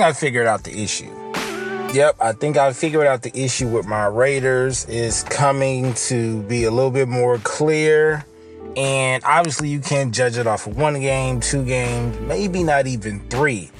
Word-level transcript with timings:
think 0.00 0.16
I 0.16 0.18
figured 0.18 0.46
out 0.46 0.64
the 0.64 0.82
issue. 0.82 1.12
Yep, 1.92 2.16
I 2.20 2.32
think 2.32 2.56
I 2.56 2.72
figured 2.72 3.06
out 3.06 3.20
the 3.20 3.36
issue 3.38 3.68
with 3.68 3.86
my 3.86 4.06
Raiders 4.06 4.86
is 4.86 5.24
coming 5.24 5.92
to 6.08 6.40
be 6.44 6.64
a 6.64 6.70
little 6.70 6.90
bit 6.90 7.06
more 7.06 7.36
clear. 7.38 8.24
And 8.76 9.22
obviously, 9.24 9.68
you 9.68 9.80
can't 9.80 10.14
judge 10.14 10.38
it 10.38 10.46
off 10.46 10.66
of 10.66 10.78
one 10.78 10.98
game, 11.00 11.40
two 11.40 11.66
games, 11.66 12.18
maybe 12.20 12.62
not 12.62 12.86
even 12.86 13.20
three. 13.28 13.70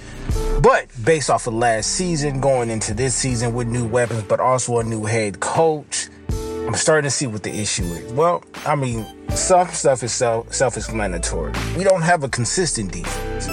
But 0.60 0.88
based 1.02 1.30
off 1.30 1.46
of 1.46 1.54
last 1.54 1.92
season, 1.92 2.42
going 2.42 2.68
into 2.68 2.92
this 2.92 3.14
season 3.14 3.54
with 3.54 3.68
new 3.68 3.86
weapons, 3.86 4.24
but 4.24 4.40
also 4.40 4.78
a 4.78 4.84
new 4.84 5.06
head 5.06 5.40
coach, 5.40 6.08
I'm 6.28 6.74
starting 6.74 7.08
to 7.08 7.10
see 7.10 7.28
what 7.28 7.44
the 7.44 7.50
issue 7.50 7.84
is. 7.84 8.12
Well, 8.12 8.44
I 8.66 8.74
mean, 8.74 9.06
some 9.30 9.68
stuff 9.68 10.02
is 10.02 10.12
self 10.12 10.52
self-explanatory. 10.52 11.54
We 11.78 11.84
don't 11.84 12.02
have 12.02 12.24
a 12.24 12.28
consistent 12.28 12.92
defense. 12.92 13.48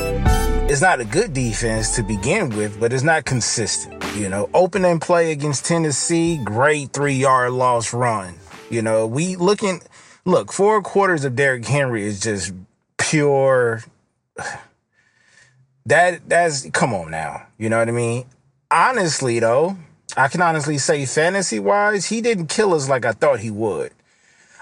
It's 0.77 0.83
not 0.83 0.99
a 0.99 1.05
good 1.05 1.33
defense 1.33 1.95
to 1.95 2.03
begin 2.03 2.55
with, 2.55 2.79
but 2.79 2.93
it's 2.93 3.01
not 3.01 3.25
consistent. 3.25 4.05
You 4.15 4.29
know, 4.29 4.47
opening 4.53 4.99
play 4.99 5.31
against 5.31 5.65
Tennessee, 5.65 6.39
great 6.43 6.93
three 6.93 7.15
yard 7.15 7.53
loss 7.53 7.95
run. 7.95 8.35
You 8.69 8.83
know, 8.83 9.07
we 9.07 9.37
looking 9.37 9.81
look 10.23 10.53
four 10.53 10.83
quarters 10.83 11.25
of 11.25 11.35
Derrick 11.35 11.65
Henry 11.65 12.05
is 12.05 12.19
just 12.19 12.53
pure. 12.99 13.83
That 15.87 16.29
that's 16.29 16.69
come 16.69 16.93
on 16.93 17.09
now. 17.09 17.47
You 17.57 17.69
know 17.69 17.79
what 17.79 17.87
I 17.87 17.91
mean? 17.91 18.25
Honestly, 18.69 19.39
though, 19.39 19.77
I 20.15 20.27
can 20.27 20.43
honestly 20.43 20.77
say 20.77 21.07
fantasy 21.07 21.57
wise, 21.57 22.05
he 22.05 22.21
didn't 22.21 22.47
kill 22.47 22.75
us 22.75 22.87
like 22.87 23.03
I 23.03 23.13
thought 23.13 23.39
he 23.39 23.49
would. 23.49 23.93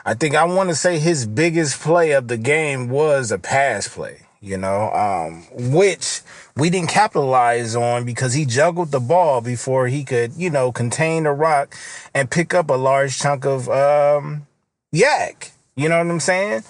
I 0.06 0.14
think 0.14 0.34
I 0.34 0.46
want 0.46 0.70
to 0.70 0.76
say 0.76 0.98
his 0.98 1.26
biggest 1.26 1.82
play 1.82 2.12
of 2.12 2.30
the 2.30 2.38
game 2.38 2.88
was 2.88 3.32
a 3.32 3.40
pass 3.40 3.90
play, 3.90 4.25
you 4.42 4.58
know, 4.58 4.92
um, 4.92 5.46
which 5.72 6.22
we 6.56 6.70
didn't 6.70 6.90
capitalize 6.90 7.76
on 7.76 8.06
because 8.06 8.34
he 8.34 8.46
juggled 8.46 8.92
the 8.92 9.00
ball 9.00 9.42
before 9.42 9.88
he 9.88 10.04
could, 10.04 10.34
you 10.36 10.50
know, 10.50 10.72
contain 10.72 11.24
the 11.24 11.32
rock 11.32 11.76
and 12.14 12.30
pick 12.30 12.54
up 12.54 12.70
a 12.70 12.74
large 12.74 13.18
chunk 13.18 13.46
of 13.46 13.68
um, 13.70 14.48
YAC. 14.94 15.52
You 15.76 15.90
know 15.90 15.98
what 15.98 16.08
I'm 16.08 16.20
saying? 16.20 16.64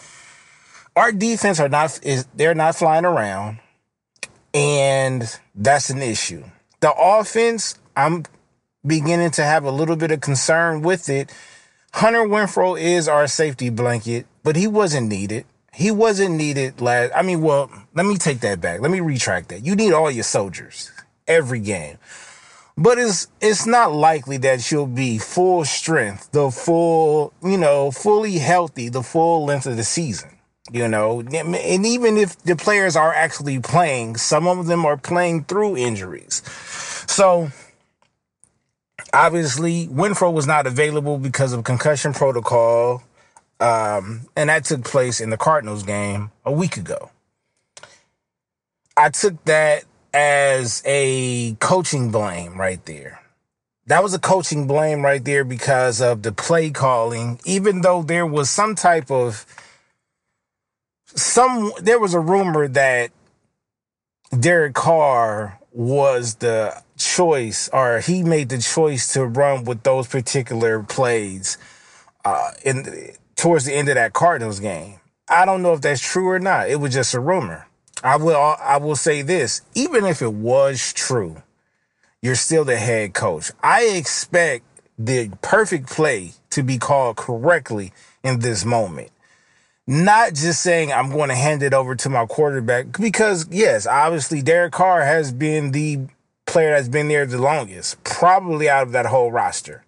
Our 0.95 1.11
defense 1.11 1.59
are 1.59 1.69
not 1.69 1.99
is 2.03 2.25
they're 2.35 2.55
not 2.55 2.75
flying 2.75 3.05
around, 3.05 3.59
and 4.53 5.23
that's 5.53 5.89
an 5.89 6.01
issue. 6.01 6.43
The 6.79 6.93
offense, 6.93 7.77
I'm 7.95 8.23
beginning 8.85 9.31
to 9.31 9.43
have 9.43 9.65
a 9.65 9.71
little 9.71 9.95
bit 9.95 10.11
of 10.11 10.21
concern 10.21 10.81
with 10.81 11.09
it. 11.09 11.33
Hunter 11.93 12.19
Renfrow 12.19 12.79
is 12.79 13.07
our 13.07 13.27
safety 13.27 13.69
blanket, 13.69 14.25
but 14.43 14.55
he 14.55 14.67
wasn't 14.67 15.09
needed. 15.09 15.45
He 15.75 15.91
wasn't 15.91 16.35
needed 16.35 16.79
last. 16.79 17.11
I 17.13 17.21
mean, 17.21 17.41
well, 17.41 17.69
let 17.93 18.05
me 18.05 18.17
take 18.17 18.39
that 18.39 18.61
back. 18.61 18.79
Let 18.79 18.91
me 18.91 19.01
retract 19.01 19.49
that. 19.49 19.65
You 19.65 19.75
need 19.75 19.91
all 19.91 20.09
your 20.09 20.23
soldiers 20.23 20.89
every 21.27 21.59
game. 21.59 21.97
But 22.77 22.97
it's 22.97 23.27
it's 23.41 23.65
not 23.65 23.93
likely 23.93 24.37
that 24.37 24.61
she'll 24.61 24.87
be 24.87 25.17
full 25.17 25.65
strength, 25.65 26.31
the 26.31 26.49
full, 26.49 27.33
you 27.43 27.57
know, 27.57 27.91
fully 27.91 28.37
healthy, 28.37 28.89
the 28.89 29.03
full 29.03 29.45
length 29.45 29.65
of 29.65 29.77
the 29.77 29.83
season. 29.83 30.29
You 30.71 30.87
know, 30.87 31.19
and 31.19 31.85
even 31.85 32.17
if 32.17 32.41
the 32.41 32.55
players 32.55 32.95
are 32.95 33.13
actually 33.13 33.59
playing, 33.59 34.17
some 34.17 34.47
of 34.47 34.65
them 34.65 34.83
are 34.85 34.97
playing 34.97 35.43
through 35.43 35.77
injuries. 35.77 36.41
So 37.07 37.51
obviously 39.13 39.87
Renfrow 39.87 40.33
was 40.33 40.47
not 40.47 40.65
available 40.67 41.17
because 41.17 41.53
of 41.53 41.63
concussion 41.63 42.13
protocol. 42.13 43.03
Um, 43.59 44.27
and 44.35 44.49
that 44.49 44.65
took 44.65 44.83
place 44.83 45.21
in 45.21 45.29
the 45.29 45.37
Cardinals 45.37 45.83
game 45.83 46.31
a 46.43 46.51
week 46.51 46.77
ago. 46.77 47.11
I 48.97 49.09
took 49.09 49.43
that 49.45 49.83
as 50.13 50.81
a 50.85 51.55
coaching 51.55 52.11
blame 52.11 52.59
right 52.59 52.83
there. 52.85 53.21
That 53.87 54.01
was 54.01 54.13
a 54.13 54.19
coaching 54.19 54.65
blame 54.65 55.03
right 55.03 55.23
there 55.23 55.43
because 55.43 56.01
of 56.01 56.23
the 56.23 56.31
play 56.31 56.71
calling, 56.71 57.39
even 57.45 57.81
though 57.81 58.01
there 58.01 58.25
was 58.25 58.49
some 58.49 58.75
type 58.75 59.11
of 59.11 59.45
some 61.05 61.71
there 61.81 61.99
was 61.99 62.13
a 62.13 62.19
rumor 62.19 62.67
that 62.67 63.11
Derek 64.37 64.73
Carr 64.73 65.59
was 65.71 66.35
the 66.35 66.81
choice 66.97 67.69
or 67.69 67.99
he 67.99 68.23
made 68.23 68.49
the 68.49 68.57
choice 68.57 69.13
to 69.13 69.25
run 69.25 69.65
with 69.65 69.83
those 69.83 70.07
particular 70.07 70.81
plays 70.81 71.57
uh, 72.23 72.51
in 72.63 72.83
towards 73.35 73.65
the 73.65 73.73
end 73.73 73.89
of 73.89 73.95
that 73.95 74.13
Cardinals 74.13 74.59
game. 74.59 74.99
I 75.27 75.45
don't 75.45 75.61
know 75.61 75.73
if 75.73 75.81
that's 75.81 76.01
true 76.01 76.29
or 76.29 76.39
not. 76.39 76.69
It 76.69 76.77
was 76.77 76.93
just 76.93 77.13
a 77.13 77.19
rumor. 77.19 77.67
I 78.03 78.17
will 78.17 78.35
I 78.35 78.77
will 78.77 78.95
say 78.95 79.21
this, 79.21 79.61
even 79.73 80.05
if 80.05 80.21
it 80.21 80.33
was 80.33 80.93
true, 80.93 81.41
you're 82.21 82.35
still 82.35 82.65
the 82.65 82.77
head 82.77 83.13
coach. 83.13 83.51
I 83.63 83.85
expect 83.85 84.65
the 84.97 85.31
perfect 85.41 85.89
play 85.89 86.33
to 86.51 86.63
be 86.63 86.77
called 86.77 87.17
correctly 87.17 87.93
in 88.23 88.39
this 88.39 88.63
moment. 88.63 89.11
Not 89.87 90.33
just 90.33 90.61
saying 90.61 90.91
I'm 90.91 91.11
going 91.11 91.29
to 91.29 91.35
hand 91.35 91.61
it 91.61 91.73
over 91.73 91.95
to 91.95 92.09
my 92.09 92.25
quarterback 92.25 92.99
because 92.99 93.47
yes, 93.49 93.85
obviously 93.85 94.41
Derek 94.41 94.73
Carr 94.73 95.01
has 95.01 95.31
been 95.31 95.71
the 95.71 96.07
player 96.45 96.71
that's 96.71 96.87
been 96.87 97.07
there 97.07 97.25
the 97.25 97.41
longest, 97.41 98.03
probably 98.03 98.69
out 98.69 98.83
of 98.83 98.91
that 98.93 99.05
whole 99.07 99.31
roster. 99.31 99.84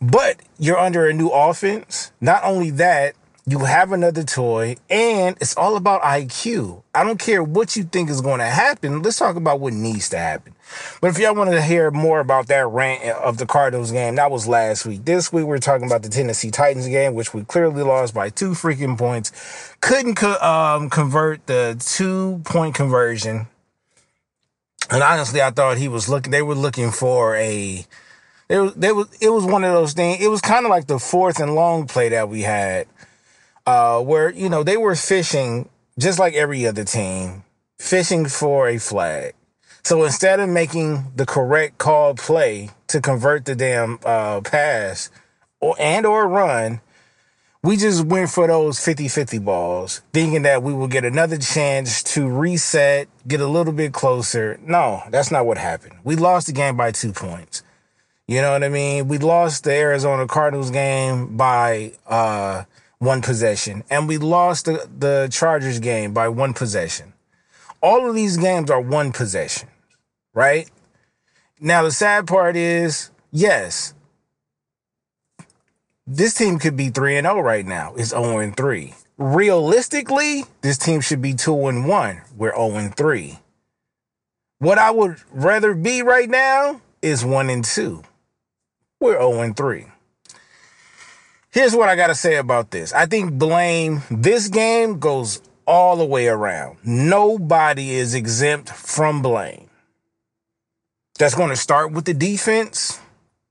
But 0.00 0.40
you're 0.58 0.78
under 0.78 1.06
a 1.06 1.12
new 1.12 1.28
offense. 1.28 2.12
Not 2.20 2.42
only 2.44 2.70
that, 2.70 3.14
you 3.48 3.60
have 3.60 3.92
another 3.92 4.24
toy, 4.24 4.76
and 4.90 5.34
it's 5.40 5.56
all 5.56 5.76
about 5.76 6.02
IQ. 6.02 6.82
I 6.94 7.02
don't 7.02 7.18
care 7.18 7.42
what 7.42 7.76
you 7.76 7.82
think 7.82 8.10
is 8.10 8.20
going 8.20 8.40
to 8.40 8.44
happen. 8.44 9.00
Let's 9.00 9.16
talk 9.16 9.36
about 9.36 9.58
what 9.58 9.72
needs 9.72 10.10
to 10.10 10.18
happen. 10.18 10.54
But 11.00 11.08
if 11.08 11.18
y'all 11.18 11.34
want 11.34 11.50
to 11.50 11.62
hear 11.62 11.90
more 11.90 12.20
about 12.20 12.48
that 12.48 12.66
rant 12.66 13.02
of 13.04 13.38
the 13.38 13.46
Cardinals 13.46 13.90
game, 13.90 14.16
that 14.16 14.30
was 14.30 14.46
last 14.46 14.84
week. 14.84 15.06
This 15.06 15.32
week 15.32 15.46
we're 15.46 15.58
talking 15.58 15.86
about 15.86 16.02
the 16.02 16.10
Tennessee 16.10 16.50
Titans 16.50 16.88
game, 16.88 17.14
which 17.14 17.32
we 17.32 17.42
clearly 17.42 17.82
lost 17.82 18.12
by 18.12 18.28
two 18.28 18.50
freaking 18.50 18.98
points. 18.98 19.32
Couldn't 19.80 20.16
co- 20.16 20.38
um, 20.40 20.90
convert 20.90 21.46
the 21.46 21.76
two 21.80 22.42
point 22.44 22.74
conversion. 22.74 23.46
And 24.90 25.02
honestly, 25.02 25.40
I 25.40 25.50
thought 25.52 25.78
he 25.78 25.88
was 25.88 26.06
looking. 26.08 26.32
They 26.32 26.42
were 26.42 26.54
looking 26.54 26.90
for 26.90 27.34
a. 27.36 27.86
It 28.48 28.58
was, 28.58 28.74
was, 28.76 29.18
it 29.20 29.28
was 29.28 29.44
one 29.44 29.64
of 29.64 29.72
those 29.74 29.92
things. 29.92 30.24
It 30.24 30.28
was 30.28 30.40
kind 30.40 30.64
of 30.64 30.70
like 30.70 30.86
the 30.86 30.98
fourth 30.98 31.38
and 31.38 31.54
long 31.54 31.86
play 31.86 32.08
that 32.10 32.28
we 32.28 32.42
had 32.42 32.86
uh, 33.66 34.00
where, 34.00 34.30
you 34.30 34.48
know, 34.48 34.62
they 34.62 34.78
were 34.78 34.96
fishing 34.96 35.68
just 35.98 36.18
like 36.18 36.32
every 36.32 36.66
other 36.66 36.84
team, 36.84 37.44
fishing 37.78 38.26
for 38.26 38.68
a 38.68 38.78
flag. 38.78 39.34
So 39.84 40.04
instead 40.04 40.40
of 40.40 40.48
making 40.48 41.12
the 41.16 41.26
correct 41.26 41.76
call 41.76 42.14
play 42.14 42.70
to 42.86 43.00
convert 43.00 43.44
the 43.44 43.54
damn 43.54 43.98
uh, 44.04 44.40
pass 44.40 45.10
or 45.60 45.76
and 45.78 46.06
or 46.06 46.26
run, 46.26 46.80
we 47.62 47.76
just 47.76 48.04
went 48.06 48.30
for 48.30 48.46
those 48.46 48.78
50-50 48.78 49.44
balls, 49.44 50.00
thinking 50.12 50.42
that 50.42 50.62
we 50.62 50.72
would 50.72 50.90
get 50.90 51.04
another 51.04 51.36
chance 51.36 52.02
to 52.04 52.28
reset, 52.28 53.08
get 53.26 53.40
a 53.40 53.46
little 53.46 53.72
bit 53.72 53.92
closer. 53.92 54.58
No, 54.62 55.02
that's 55.10 55.30
not 55.30 55.44
what 55.44 55.58
happened. 55.58 55.94
We 56.04 56.16
lost 56.16 56.46
the 56.46 56.52
game 56.52 56.76
by 56.76 56.92
two 56.92 57.12
points. 57.12 57.62
You 58.28 58.42
know 58.42 58.52
what 58.52 58.62
I 58.62 58.68
mean? 58.68 59.08
We 59.08 59.16
lost 59.16 59.64
the 59.64 59.72
Arizona 59.72 60.26
Cardinals 60.26 60.70
game 60.70 61.38
by 61.38 61.92
uh, 62.06 62.64
one 62.98 63.22
possession, 63.22 63.84
and 63.88 64.06
we 64.06 64.18
lost 64.18 64.66
the, 64.66 64.86
the 64.98 65.30
Chargers 65.32 65.78
game 65.78 66.12
by 66.12 66.28
one 66.28 66.52
possession. 66.52 67.14
All 67.80 68.06
of 68.06 68.14
these 68.14 68.36
games 68.36 68.70
are 68.70 68.82
one 68.82 69.12
possession, 69.12 69.70
right? 70.34 70.70
Now, 71.58 71.82
the 71.84 71.90
sad 71.90 72.26
part 72.26 72.54
is, 72.54 73.10
yes, 73.32 73.94
this 76.06 76.34
team 76.34 76.58
could 76.58 76.76
be 76.76 76.90
3 76.90 77.16
and 77.16 77.26
0 77.26 77.40
right 77.40 77.64
now. 77.64 77.94
It's 77.94 78.10
0 78.10 78.40
and 78.40 78.54
3. 78.54 78.92
Realistically, 79.16 80.44
this 80.60 80.76
team 80.76 81.00
should 81.00 81.22
be 81.22 81.32
2 81.32 81.66
and 81.68 81.88
1. 81.88 82.20
We're 82.36 82.54
0 82.54 82.72
and 82.72 82.94
3. 82.94 83.38
What 84.58 84.76
I 84.76 84.90
would 84.90 85.16
rather 85.30 85.72
be 85.72 86.02
right 86.02 86.28
now 86.28 86.82
is 87.00 87.24
1 87.24 87.48
and 87.48 87.64
2. 87.64 88.02
We're 89.00 89.18
0 89.18 89.42
and 89.42 89.56
3. 89.56 89.86
Here's 91.50 91.74
what 91.74 91.88
I 91.88 91.94
got 91.94 92.08
to 92.08 92.16
say 92.16 92.36
about 92.36 92.72
this. 92.72 92.92
I 92.92 93.06
think 93.06 93.32
blame 93.32 94.02
this 94.10 94.48
game 94.48 94.98
goes 94.98 95.40
all 95.66 95.96
the 95.96 96.04
way 96.04 96.26
around. 96.26 96.78
Nobody 96.84 97.90
is 97.90 98.14
exempt 98.14 98.70
from 98.70 99.22
blame. 99.22 99.70
That's 101.16 101.36
going 101.36 101.50
to 101.50 101.56
start 101.56 101.92
with 101.92 102.06
the 102.06 102.14
defense, 102.14 103.00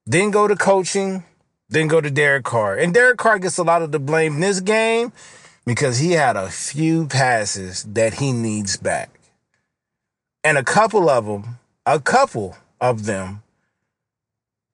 then 0.06 0.32
go 0.32 0.48
to 0.48 0.56
coaching, 0.56 1.24
then 1.70 1.88
go 1.88 2.02
to 2.02 2.12
Derek 2.12 2.44
Carr. 2.44 2.78
And 2.78 2.94
Derek 2.94 3.18
Carr 3.18 3.40
gets 3.40 3.58
a 3.58 3.64
lot 3.64 3.82
of 3.82 3.92
the 3.94 4.00
blame 4.00 4.36
in 4.36 4.40
this 4.42 4.60
game 4.60 5.14
because 5.66 6.00
he 6.00 6.12
had 6.12 6.36
a 6.36 6.50
few 6.50 7.08
passes 7.08 7.84
that 7.84 8.16
he 8.16 8.34
needs 8.34 8.78
back. 8.78 9.18
And 10.44 10.58
a 10.58 10.64
couple 10.64 11.10
of 11.10 11.26
them, 11.26 11.60
a 11.86 12.00
couple 12.00 12.58
of 12.80 13.06
them 13.06 13.44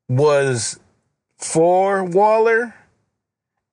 was 0.09 0.79
for 1.37 2.03
Waller 2.03 2.75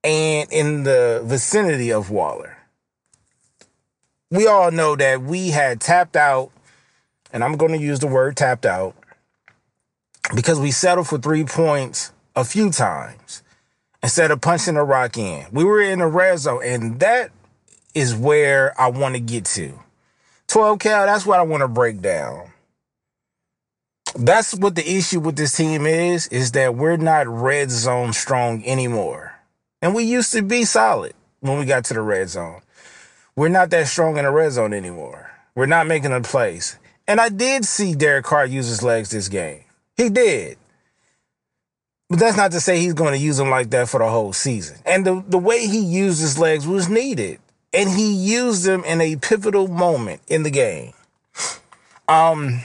and 0.03 0.51
in 0.51 0.83
the 0.85 1.23
vicinity 1.25 1.93
of 1.93 2.11
Waller. 2.11 2.57
We 4.31 4.47
all 4.47 4.71
know 4.71 4.97
that 4.97 5.23
we 5.23 5.51
had 5.51 5.81
tapped 5.81 6.17
out 6.17 6.53
and 7.33 7.45
I'm 7.45 7.57
going 7.57 7.73
to 7.73 7.79
use 7.79 8.01
the 8.01 8.07
word 8.07 8.37
tapped 8.37 8.67
out 8.67 8.95
because 10.35 10.59
we 10.59 10.71
settled 10.71 11.09
for 11.09 11.19
three 11.19 11.45
points 11.45 12.13
a 12.37 12.45
few 12.45 12.71
times 12.71 13.43
instead 14.03 14.31
of 14.31 14.41
punching 14.41 14.75
the 14.75 14.83
rock 14.83 15.17
in. 15.17 15.47
We 15.53 15.65
were 15.65 15.81
in 15.81 15.99
the 15.99 16.07
red 16.07 16.39
zone, 16.39 16.63
and 16.65 17.01
that 17.01 17.31
is 17.95 18.15
where 18.15 18.79
I 18.81 18.89
want 18.89 19.15
to 19.15 19.21
get 19.21 19.45
to. 19.47 19.79
12 20.49 20.79
cal, 20.79 21.07
that's 21.07 21.27
what 21.27 21.39
I 21.39 21.43
want 21.43 21.63
to 21.63 21.69
break 21.69 22.01
down. 22.01 22.50
That's 24.15 24.55
what 24.55 24.75
the 24.75 24.89
issue 24.89 25.21
with 25.21 25.37
this 25.37 25.57
team 25.57 25.87
is, 25.87 26.27
is 26.29 26.53
that 26.53 26.75
we're 26.75 26.97
not 26.97 27.29
red 27.29 27.71
zone 27.71 28.13
strong 28.13 28.65
anymore. 28.65 29.35
And 29.83 29.95
we 29.95 30.05
used 30.05 30.33
to 30.33 30.43
be 30.43 30.65
solid 30.65 31.15
when 31.41 31.59
we 31.59 31.65
got 31.65 31.85
to 31.87 31.95
the 31.95 32.03
red 32.03 32.29
zone. 32.29 32.61
We're 33.37 33.49
not 33.49 33.71
that 33.71 33.89
strong 33.89 34.17
in 34.17 34.25
the 34.25 34.31
red 34.31 34.53
zone 34.53 34.75
anymore. 34.75 35.31
We're 35.55 35.67
not 35.67 35.87
making 35.87 36.13
a 36.13 36.21
plays. 36.21 36.79
And 37.07 37.21
I 37.21 37.29
did 37.29 37.65
see 37.65 37.95
Derek 37.95 38.25
Carr 38.25 38.47
use 38.47 38.69
his 38.69 38.83
legs 38.83 39.11
this 39.11 39.29
game. 39.29 39.65
He 39.97 40.11
did. 40.11 40.59
But 42.09 42.19
that's 42.19 42.37
not 42.37 42.53
to 42.53 42.61
say 42.61 42.81
he's 42.81 42.95
going 42.95 43.13
to 43.13 43.25
use 43.25 43.37
them 43.37 43.51
like 43.51 43.71
that 43.71 43.89
for 43.89 43.99
the 44.01 44.09
whole 44.09 44.33
season. 44.33 44.79
And 44.85 45.07
the, 45.07 45.25
the 45.29 45.39
way 45.39 45.67
he 45.67 45.79
used 45.79 46.21
his 46.21 46.39
legs 46.39 46.67
was 46.67 46.89
needed. 46.89 47.39
And 47.73 47.89
he 47.89 48.13
used 48.13 48.65
them 48.65 48.85
in 48.85 49.01
a 49.01 49.17
pivotal 49.17 49.69
moment 49.69 50.21
in 50.27 50.43
the 50.43 50.51
game. 50.51 50.93
Um, 52.09 52.63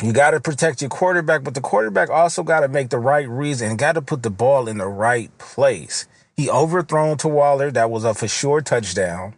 you 0.00 0.12
got 0.12 0.30
to 0.30 0.40
protect 0.40 0.80
your 0.80 0.88
quarterback, 0.88 1.44
but 1.44 1.54
the 1.54 1.60
quarterback 1.60 2.08
also 2.08 2.42
got 2.42 2.60
to 2.60 2.68
make 2.68 2.88
the 2.88 2.98
right 2.98 3.28
reason, 3.28 3.76
got 3.76 3.92
to 3.92 4.02
put 4.02 4.22
the 4.22 4.30
ball 4.30 4.68
in 4.68 4.78
the 4.78 4.88
right 4.88 5.36
place. 5.38 6.06
He 6.34 6.48
overthrown 6.48 7.18
to 7.18 7.28
Waller. 7.28 7.70
That 7.70 7.90
was 7.90 8.04
a 8.04 8.14
for 8.14 8.26
sure 8.26 8.62
touchdown. 8.62 9.34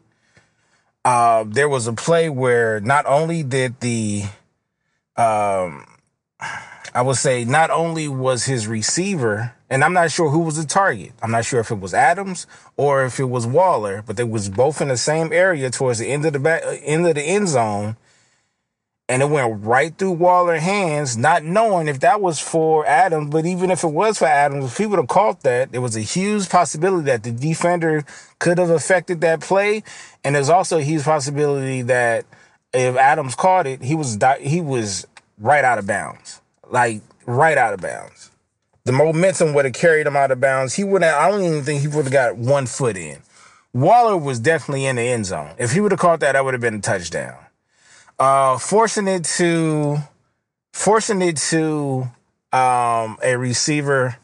Uh, 1.05 1.45
there 1.47 1.69
was 1.69 1.87
a 1.87 1.93
play 1.93 2.31
where 2.31 2.81
not 2.81 3.05
only 3.06 3.43
did 3.43 3.81
the, 3.81 4.23
um, 5.17 5.85
I 6.95 7.03
would 7.03 7.17
say, 7.17 7.45
not 7.45 7.71
only 7.71 8.07
was 8.07 8.45
his 8.45 8.69
receiver, 8.69 9.55
and 9.69 9.83
I'm 9.83 9.93
not 9.93 10.12
sure 10.12 10.31
who 10.31 10.39
was 10.39 10.57
the 10.57 10.65
target. 10.65 11.12
I'm 11.21 11.33
not 11.33 11.45
sure 11.45 11.61
if 11.61 11.73
it 11.73 11.81
was 11.81 11.93
Adams 11.93 12.47
or 12.77 13.05
if 13.05 13.19
it 13.19 13.25
was 13.25 13.47
Waller, 13.47 14.03
but 14.07 14.17
they 14.17 14.25
was 14.25 14.49
both 14.49 14.81
in 14.81 14.89
the 14.89 14.97
same 14.97 15.33
area 15.33 15.69
towards 15.69 15.99
the 15.99 16.07
end 16.07 16.25
of 16.25 16.33
the 16.33 16.39
back, 16.39 16.62
end 16.83 17.07
of 17.07 17.17
the 17.17 17.23
end 17.23 17.49
zone 17.49 17.97
and 19.09 19.21
it 19.21 19.29
went 19.29 19.62
right 19.65 19.97
through 19.97 20.12
Waller 20.12 20.56
hands, 20.56 21.17
not 21.17 21.45
knowing 21.45 21.89
if 21.89 22.01
that 22.01 22.21
was 22.21 22.41
for 22.41 22.87
Adams. 22.87 23.31
But 23.31 23.45
even 23.45 23.71
if 23.71 23.85
it 23.85 23.89
was 23.89 24.19
for 24.19 24.27
Adams, 24.27 24.65
if 24.65 24.79
he 24.79 24.87
would 24.87 24.99
have 24.99 25.09
caught 25.09 25.43
that, 25.43 25.73
there 25.73 25.81
was 25.81 25.97
a 25.97 26.01
huge 26.01 26.49
possibility 26.49 27.05
that 27.05 27.23
the 27.23 27.33
defender 27.33 28.05
could 28.39 28.59
have 28.59 28.71
affected 28.71 29.21
that 29.21 29.41
play, 29.41 29.83
and 30.23 30.35
there's 30.35 30.49
also 30.49 30.79
a 30.79 30.83
huge 30.83 31.05
possibility 31.05 31.83
that 31.83 32.25
if 32.73 32.97
Adams 32.97 33.35
caught 33.35 33.67
it, 33.67 33.83
he 33.83 33.95
was 33.95 34.19
he 34.41 34.61
was 34.61 35.07
right 35.39 35.65
out 35.65 35.79
of 35.79 35.87
bounds, 35.87 36.41
like 36.71 37.03
right 37.27 37.59
out 37.59 37.75
of 37.75 37.81
bounds. 37.81 38.31
The 38.85 38.93
momentum 38.93 39.55
would 39.55 39.65
have 39.65 39.75
carried 39.75 40.07
him 40.07 40.17
out 40.17 40.31
of 40.31 40.41
bounds. 40.41 40.75
He 40.75 40.85
wouldn't. 40.85 41.15
I 41.15 41.31
don't 41.31 41.43
even 41.43 41.62
think 41.62 41.83
he 41.83 41.89
would 41.89 42.05
have 42.05 42.12
got 42.12 42.37
one 42.37 42.67
foot 42.67 42.97
in. 42.97 43.19
Waller 43.73 44.17
was 44.17 44.39
definitely 44.39 44.87
in 44.87 44.97
the 44.97 45.03
end 45.03 45.27
zone. 45.27 45.55
If 45.59 45.73
he 45.73 45.81
would 45.81 45.91
have 45.91 46.00
caught 46.00 46.21
that, 46.21 46.33
that 46.33 46.45
would 46.45 46.55
have 46.55 46.61
been 46.61 46.75
a 46.75 46.81
touchdown 46.81 47.44
uh, 48.19 48.58
forcing 48.58 49.08
it 49.08 49.25
to 49.25 49.99
forcing 50.72 51.22
it 51.22 51.37
to 51.37 52.11
um, 52.52 53.19
a 53.22 53.37
receiver, 53.37 54.16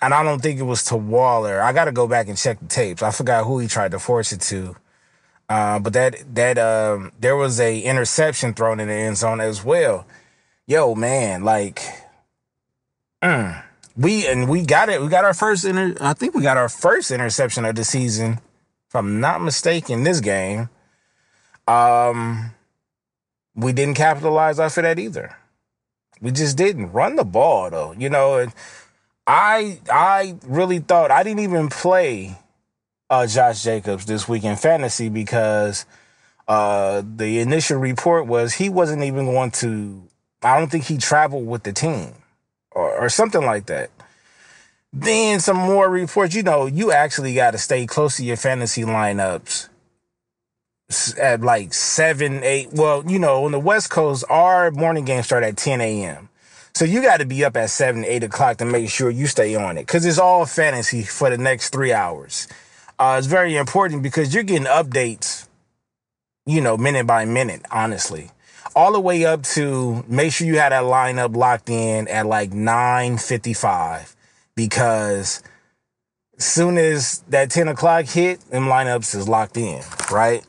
and 0.00 0.14
I 0.14 0.22
don't 0.22 0.40
think 0.40 0.60
it 0.60 0.64
was 0.64 0.84
to 0.84 0.96
Waller. 0.96 1.60
I 1.60 1.72
got 1.72 1.86
to 1.86 1.92
go 1.92 2.06
back 2.06 2.28
and 2.28 2.36
check 2.36 2.60
the 2.60 2.66
tapes. 2.66 3.02
I 3.02 3.10
forgot 3.10 3.44
who 3.44 3.58
he 3.58 3.68
tried 3.68 3.92
to 3.92 3.98
force 3.98 4.32
it 4.32 4.40
to. 4.42 4.76
Uh, 5.48 5.80
but 5.80 5.92
that 5.92 6.16
that 6.34 6.58
um, 6.58 7.12
there 7.18 7.36
was 7.36 7.58
a 7.58 7.80
interception 7.80 8.54
thrown 8.54 8.78
in 8.78 8.88
the 8.88 8.94
end 8.94 9.16
zone 9.16 9.40
as 9.40 9.64
well. 9.64 10.06
Yo, 10.66 10.94
man, 10.94 11.42
like, 11.42 11.82
mm, 13.20 13.62
we 13.96 14.28
and 14.28 14.48
we 14.48 14.64
got 14.64 14.88
it. 14.88 15.02
We 15.02 15.08
got 15.08 15.24
our 15.24 15.34
first 15.34 15.64
inter. 15.64 15.96
I 16.00 16.12
think 16.12 16.36
we 16.36 16.42
got 16.42 16.56
our 16.56 16.68
first 16.68 17.10
interception 17.10 17.64
of 17.64 17.74
the 17.74 17.84
season, 17.84 18.38
if 18.88 18.94
I'm 18.94 19.18
not 19.18 19.42
mistaken. 19.42 20.04
This 20.04 20.20
game. 20.20 20.68
Um, 21.66 22.52
we 23.54 23.72
didn't 23.72 23.96
capitalize 23.96 24.58
off 24.58 24.76
of 24.76 24.84
that 24.84 24.98
either. 24.98 25.36
We 26.20 26.30
just 26.32 26.56
didn't 26.56 26.92
run 26.92 27.16
the 27.16 27.24
ball 27.24 27.70
though. 27.70 27.92
You 27.92 28.10
know, 28.10 28.46
I 29.26 29.78
I 29.90 30.36
really 30.44 30.80
thought 30.80 31.10
I 31.10 31.22
didn't 31.22 31.40
even 31.40 31.68
play 31.68 32.36
uh, 33.08 33.26
Josh 33.26 33.62
Jacobs 33.62 34.06
this 34.06 34.28
week 34.28 34.44
in 34.44 34.56
fantasy 34.56 35.08
because 35.08 35.86
uh, 36.46 37.02
the 37.04 37.38
initial 37.40 37.78
report 37.78 38.26
was 38.26 38.54
he 38.54 38.68
wasn't 38.68 39.02
even 39.02 39.26
going 39.26 39.50
to. 39.52 40.02
I 40.42 40.58
don't 40.58 40.70
think 40.70 40.84
he 40.84 40.96
traveled 40.98 41.46
with 41.46 41.62
the 41.64 41.72
team 41.72 42.14
or, 42.72 42.92
or 42.98 43.08
something 43.08 43.44
like 43.44 43.66
that. 43.66 43.90
Then 44.92 45.40
some 45.40 45.56
more 45.56 45.88
reports. 45.88 46.34
You 46.34 46.42
know, 46.42 46.66
you 46.66 46.92
actually 46.92 47.34
got 47.34 47.52
to 47.52 47.58
stay 47.58 47.86
close 47.86 48.16
to 48.16 48.24
your 48.24 48.36
fantasy 48.36 48.82
lineups 48.82 49.69
at 51.18 51.40
like 51.40 51.72
seven, 51.72 52.42
eight. 52.42 52.68
Well, 52.72 53.04
you 53.08 53.18
know, 53.18 53.44
on 53.44 53.52
the 53.52 53.60
West 53.60 53.90
Coast, 53.90 54.24
our 54.28 54.70
morning 54.70 55.04
games 55.04 55.26
start 55.26 55.44
at 55.44 55.56
10 55.56 55.80
a.m. 55.80 56.28
So 56.74 56.84
you 56.84 57.02
got 57.02 57.18
to 57.18 57.26
be 57.26 57.44
up 57.44 57.56
at 57.56 57.70
seven, 57.70 58.04
eight 58.04 58.22
o'clock 58.22 58.58
to 58.58 58.64
make 58.64 58.90
sure 58.90 59.10
you 59.10 59.26
stay 59.26 59.54
on 59.54 59.76
it 59.76 59.86
because 59.86 60.06
it's 60.06 60.18
all 60.18 60.46
fantasy 60.46 61.02
for 61.02 61.30
the 61.30 61.38
next 61.38 61.70
three 61.70 61.92
hours. 61.92 62.48
Uh, 62.98 63.16
it's 63.18 63.26
very 63.26 63.56
important 63.56 64.02
because 64.02 64.34
you're 64.34 64.42
getting 64.42 64.66
updates, 64.66 65.48
you 66.46 66.60
know, 66.60 66.76
minute 66.76 67.06
by 67.06 67.24
minute, 67.24 67.62
honestly. 67.70 68.30
All 68.76 68.92
the 68.92 69.00
way 69.00 69.24
up 69.24 69.42
to 69.42 70.04
make 70.06 70.32
sure 70.32 70.46
you 70.46 70.58
have 70.58 70.70
that 70.70 70.84
lineup 70.84 71.34
locked 71.34 71.70
in 71.70 72.06
at 72.08 72.26
like 72.26 72.50
9.55 72.50 74.14
because 74.54 75.42
soon 76.38 76.78
as 76.78 77.20
that 77.28 77.50
10 77.50 77.68
o'clock 77.68 78.04
hit, 78.04 78.40
them 78.50 78.64
lineups 78.64 79.14
is 79.14 79.28
locked 79.28 79.56
in, 79.56 79.82
right? 80.10 80.44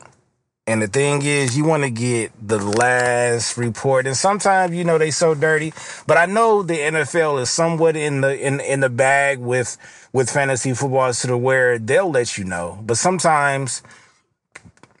And 0.66 0.80
the 0.80 0.86
thing 0.86 1.22
is, 1.22 1.56
you 1.56 1.64
want 1.64 1.82
to 1.82 1.90
get 1.90 2.30
the 2.40 2.58
last 2.58 3.58
report. 3.58 4.06
And 4.06 4.16
sometimes, 4.16 4.74
you 4.76 4.84
know, 4.84 4.96
they 4.96 5.10
so 5.10 5.34
dirty. 5.34 5.72
But 6.06 6.18
I 6.18 6.26
know 6.26 6.62
the 6.62 6.78
NFL 6.78 7.42
is 7.42 7.50
somewhat 7.50 7.96
in 7.96 8.20
the 8.20 8.38
in 8.38 8.60
in 8.60 8.78
the 8.78 8.88
bag 8.88 9.38
with 9.38 9.76
with 10.12 10.30
fantasy 10.30 10.72
football 10.72 11.12
to 11.12 11.26
the 11.26 11.36
where 11.36 11.80
they'll 11.80 12.10
let 12.10 12.38
you 12.38 12.44
know. 12.44 12.78
But 12.82 12.96
sometimes 12.96 13.82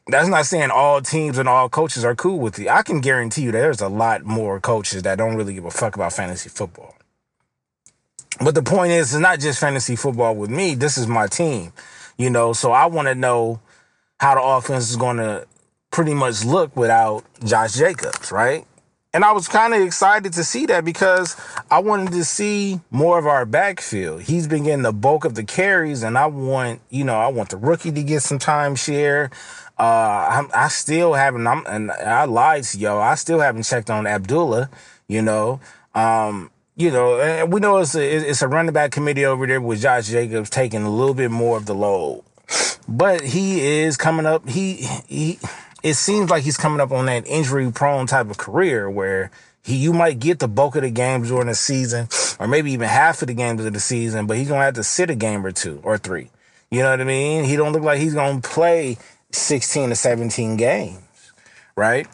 that's 0.08 0.26
not 0.26 0.46
saying 0.46 0.72
all 0.72 1.00
teams 1.00 1.38
and 1.38 1.48
all 1.48 1.68
coaches 1.68 2.04
are 2.04 2.16
cool 2.16 2.40
with 2.40 2.58
you. 2.58 2.68
I 2.68 2.82
can 2.82 3.00
guarantee 3.00 3.42
you 3.42 3.52
there's 3.52 3.80
a 3.80 3.88
lot 3.88 4.24
more 4.24 4.58
coaches 4.58 5.04
that 5.04 5.16
don't 5.16 5.36
really 5.36 5.54
give 5.54 5.64
a 5.64 5.70
fuck 5.70 5.94
about 5.94 6.12
fantasy 6.12 6.48
football. 6.48 6.96
But 8.40 8.56
the 8.56 8.62
point 8.64 8.90
is, 8.90 9.14
it's 9.14 9.20
not 9.20 9.38
just 9.38 9.60
fantasy 9.60 9.94
football 9.94 10.34
with 10.34 10.50
me. 10.50 10.74
This 10.74 10.98
is 10.98 11.06
my 11.06 11.28
team, 11.28 11.72
you 12.18 12.30
know. 12.30 12.52
So 12.52 12.72
I 12.72 12.86
want 12.86 13.06
to 13.06 13.14
know 13.14 13.60
how 14.18 14.34
the 14.34 14.42
offense 14.42 14.90
is 14.90 14.96
going 14.96 15.18
to 15.18 15.46
pretty 15.92 16.14
much 16.14 16.44
look 16.44 16.74
without 16.76 17.22
Josh 17.44 17.74
Jacobs, 17.74 18.32
right? 18.32 18.66
And 19.14 19.26
I 19.26 19.32
was 19.32 19.46
kind 19.46 19.74
of 19.74 19.82
excited 19.82 20.32
to 20.32 20.42
see 20.42 20.64
that 20.66 20.86
because 20.86 21.36
I 21.70 21.80
wanted 21.80 22.12
to 22.12 22.24
see 22.24 22.80
more 22.90 23.18
of 23.18 23.26
our 23.26 23.44
backfield. 23.44 24.22
He's 24.22 24.48
been 24.48 24.64
getting 24.64 24.82
the 24.82 24.92
bulk 24.92 25.26
of 25.26 25.34
the 25.34 25.44
carries, 25.44 26.02
and 26.02 26.16
I 26.16 26.26
want, 26.26 26.80
you 26.88 27.04
know, 27.04 27.16
I 27.16 27.28
want 27.28 27.50
the 27.50 27.58
rookie 27.58 27.92
to 27.92 28.02
get 28.02 28.22
some 28.22 28.38
timeshare. 28.38 29.30
Uh, 29.78 29.82
I, 29.82 30.44
I 30.54 30.68
still 30.68 31.12
haven't, 31.12 31.46
I'm, 31.46 31.62
and 31.66 31.90
I 31.90 32.24
lied 32.24 32.64
to 32.64 32.78
y'all. 32.78 33.02
I 33.02 33.14
still 33.16 33.40
haven't 33.40 33.64
checked 33.64 33.90
on 33.90 34.06
Abdullah, 34.06 34.70
you 35.08 35.20
know. 35.20 35.60
Um, 35.94 36.50
you 36.74 36.90
know, 36.90 37.20
and 37.20 37.52
we 37.52 37.60
know 37.60 37.76
it's 37.78 37.94
a, 37.94 38.30
it's 38.30 38.40
a 38.40 38.48
running 38.48 38.72
back 38.72 38.92
committee 38.92 39.26
over 39.26 39.46
there 39.46 39.60
with 39.60 39.82
Josh 39.82 40.08
Jacobs 40.08 40.48
taking 40.48 40.84
a 40.84 40.90
little 40.90 41.14
bit 41.14 41.30
more 41.30 41.58
of 41.58 41.66
the 41.66 41.74
load. 41.74 42.24
But 42.88 43.20
he 43.20 43.60
is 43.60 43.98
coming 43.98 44.24
up. 44.24 44.48
He, 44.48 44.88
he, 45.06 45.38
it 45.82 45.94
seems 45.94 46.30
like 46.30 46.44
he's 46.44 46.56
coming 46.56 46.80
up 46.80 46.92
on 46.92 47.06
that 47.06 47.26
injury 47.26 47.70
prone 47.72 48.06
type 48.06 48.30
of 48.30 48.38
career 48.38 48.88
where 48.88 49.30
he, 49.62 49.76
you 49.76 49.92
might 49.92 50.18
get 50.18 50.38
the 50.38 50.48
bulk 50.48 50.76
of 50.76 50.82
the 50.82 50.90
games 50.90 51.28
during 51.28 51.48
the 51.48 51.54
season 51.54 52.08
or 52.38 52.46
maybe 52.46 52.72
even 52.72 52.88
half 52.88 53.22
of 53.22 53.28
the 53.28 53.34
games 53.34 53.64
of 53.64 53.72
the 53.72 53.80
season, 53.80 54.26
but 54.26 54.36
he's 54.36 54.48
going 54.48 54.60
to 54.60 54.64
have 54.64 54.74
to 54.74 54.84
sit 54.84 55.10
a 55.10 55.14
game 55.14 55.44
or 55.44 55.52
two 55.52 55.80
or 55.82 55.98
three. 55.98 56.30
You 56.70 56.82
know 56.82 56.90
what 56.90 57.00
I 57.00 57.04
mean? 57.04 57.44
He 57.44 57.56
don't 57.56 57.72
look 57.72 57.82
like 57.82 57.98
he's 57.98 58.14
going 58.14 58.40
to 58.40 58.48
play 58.48 58.96
16 59.32 59.90
to 59.90 59.96
17 59.96 60.56
games, 60.56 61.32
right? 61.76 62.06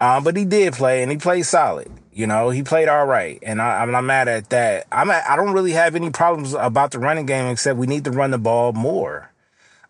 Um, 0.00 0.24
but 0.24 0.36
he 0.36 0.44
did 0.44 0.74
play 0.74 1.02
and 1.02 1.10
he 1.10 1.16
played 1.16 1.46
solid. 1.46 1.90
You 2.12 2.26
know, 2.26 2.50
he 2.50 2.62
played 2.62 2.88
all 2.88 3.06
right, 3.06 3.38
and 3.42 3.62
I, 3.62 3.82
am 3.82 3.90
not 3.90 4.02
mad 4.04 4.28
at 4.28 4.50
that. 4.50 4.86
I'm 4.92 5.10
at, 5.10 5.26
I 5.26 5.34
don't 5.34 5.54
really 5.54 5.72
have 5.72 5.94
any 5.94 6.10
problems 6.10 6.52
about 6.52 6.90
the 6.90 6.98
running 6.98 7.24
game 7.24 7.46
except 7.46 7.78
we 7.78 7.86
need 7.86 8.04
to 8.04 8.10
run 8.10 8.32
the 8.32 8.38
ball 8.38 8.74
more 8.74 9.31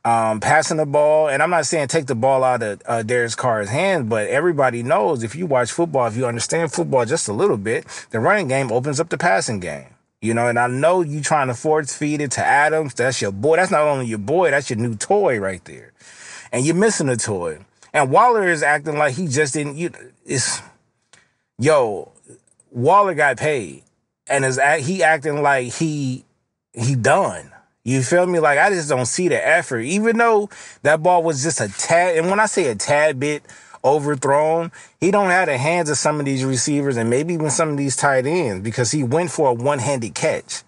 um, 0.04 0.40
passing 0.40 0.76
the 0.76 0.87
ball. 0.87 1.28
And 1.28 1.42
I'm 1.42 1.50
not 1.50 1.66
saying 1.66 1.88
take 1.88 2.06
the 2.06 2.14
ball 2.14 2.44
out 2.44 2.62
of 2.62 2.82
uh, 2.87 3.02
Carr's 3.37 3.68
hands, 3.68 4.09
but 4.09 4.28
everybody 4.28 4.82
knows 4.82 5.23
if 5.23 5.35
you 5.35 5.47
watch 5.47 5.73
football, 5.73 6.06
if 6.06 6.16
you 6.16 6.26
understand 6.26 6.73
football 6.73 7.04
just 7.04 7.28
a 7.28 7.32
little 7.32 7.56
bit, 7.56 7.87
the 8.11 8.21
running 8.21 8.49
game 8.49 8.73
opens 8.73 9.00
up 9.00 9.09
the 9.09 9.18
passing 9.18 9.61
game. 9.61 9.87
You 10.21 10.35
know, 10.35 10.47
and 10.47 10.59
I 10.59 10.68
know 10.68 11.00
you 11.00 11.21
trying 11.21 11.49
to 11.49 11.54
force 11.54 11.97
feed 11.97 12.21
it 12.21 12.30
to 12.32 12.44
Adams. 12.44 12.94
That's 12.94 13.21
your 13.21 13.32
boy. 13.32 13.56
That's 13.56 13.73
not 13.73 13.82
only 13.82 14.06
your 14.06 14.18
boy, 14.18 14.52
that's 14.52 14.71
your 14.71 14.78
new 14.78 14.94
toy 14.94 15.40
right 15.40 15.64
there. 15.64 15.92
And 16.52 16.64
you're 16.64 16.76
missing 16.76 17.09
a 17.09 17.16
toy. 17.16 17.59
And 17.92 18.11
Waller 18.11 18.49
is 18.49 18.62
acting 18.62 18.97
like 18.97 19.14
he 19.14 19.26
just 19.26 19.54
didn't. 19.54 19.76
You, 19.76 19.90
it's 20.25 20.62
yo, 21.59 22.12
Waller 22.71 23.14
got 23.14 23.37
paid, 23.37 23.82
and 24.28 24.44
is 24.44 24.61
he 24.80 25.02
acting 25.02 25.42
like 25.42 25.73
he 25.73 26.25
he 26.73 26.94
done. 26.94 27.50
You 27.84 28.02
feel 28.02 28.26
me? 28.26 28.38
Like 28.38 28.58
I 28.58 28.70
just 28.70 28.88
don't 28.88 29.06
see 29.06 29.28
the 29.28 29.46
effort, 29.46 29.80
even 29.80 30.16
though 30.16 30.48
that 30.82 31.02
ball 31.02 31.22
was 31.22 31.42
just 31.42 31.60
a 31.60 31.68
tad. 31.68 32.16
And 32.16 32.30
when 32.30 32.38
I 32.38 32.46
say 32.46 32.68
a 32.68 32.74
tad 32.74 33.18
bit 33.18 33.42
overthrown, 33.84 34.70
he 35.00 35.10
don't 35.10 35.30
have 35.30 35.48
the 35.48 35.58
hands 35.58 35.90
of 35.90 35.98
some 35.98 36.20
of 36.20 36.26
these 36.26 36.44
receivers 36.44 36.96
and 36.96 37.10
maybe 37.10 37.34
even 37.34 37.50
some 37.50 37.70
of 37.70 37.76
these 37.76 37.96
tight 37.96 38.26
ends 38.26 38.62
because 38.62 38.92
he 38.92 39.02
went 39.02 39.30
for 39.30 39.48
a 39.48 39.52
one-handed 39.52 40.14
catch. 40.14 40.62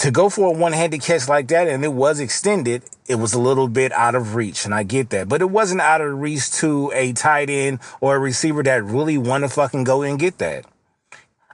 To 0.00 0.10
go 0.10 0.28
for 0.28 0.54
a 0.54 0.58
one-handed 0.58 1.00
catch 1.00 1.26
like 1.26 1.48
that 1.48 1.68
and 1.68 1.82
it 1.82 1.92
was 1.94 2.20
extended, 2.20 2.82
it 3.08 3.14
was 3.14 3.32
a 3.32 3.40
little 3.40 3.66
bit 3.66 3.92
out 3.92 4.14
of 4.14 4.34
reach, 4.34 4.66
and 4.66 4.74
I 4.74 4.82
get 4.82 5.08
that. 5.08 5.26
But 5.26 5.40
it 5.40 5.48
wasn't 5.48 5.80
out 5.80 6.02
of 6.02 6.18
reach 6.18 6.52
to 6.56 6.92
a 6.94 7.14
tight 7.14 7.48
end 7.48 7.78
or 8.02 8.16
a 8.16 8.18
receiver 8.18 8.62
that 8.62 8.84
really 8.84 9.16
want 9.16 9.44
to 9.44 9.48
fucking 9.48 9.84
go 9.84 10.02
and 10.02 10.18
get 10.18 10.36
that. 10.36 10.66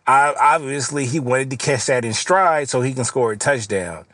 I, 0.08 0.34
obviously, 0.40 1.06
he 1.06 1.20
wanted 1.20 1.50
to 1.50 1.56
catch 1.56 1.86
that 1.86 2.04
in 2.04 2.14
stride 2.14 2.68
so 2.68 2.80
he 2.80 2.92
can 2.92 3.04
score 3.04 3.30
a 3.30 3.36
touchdown. 3.36 4.06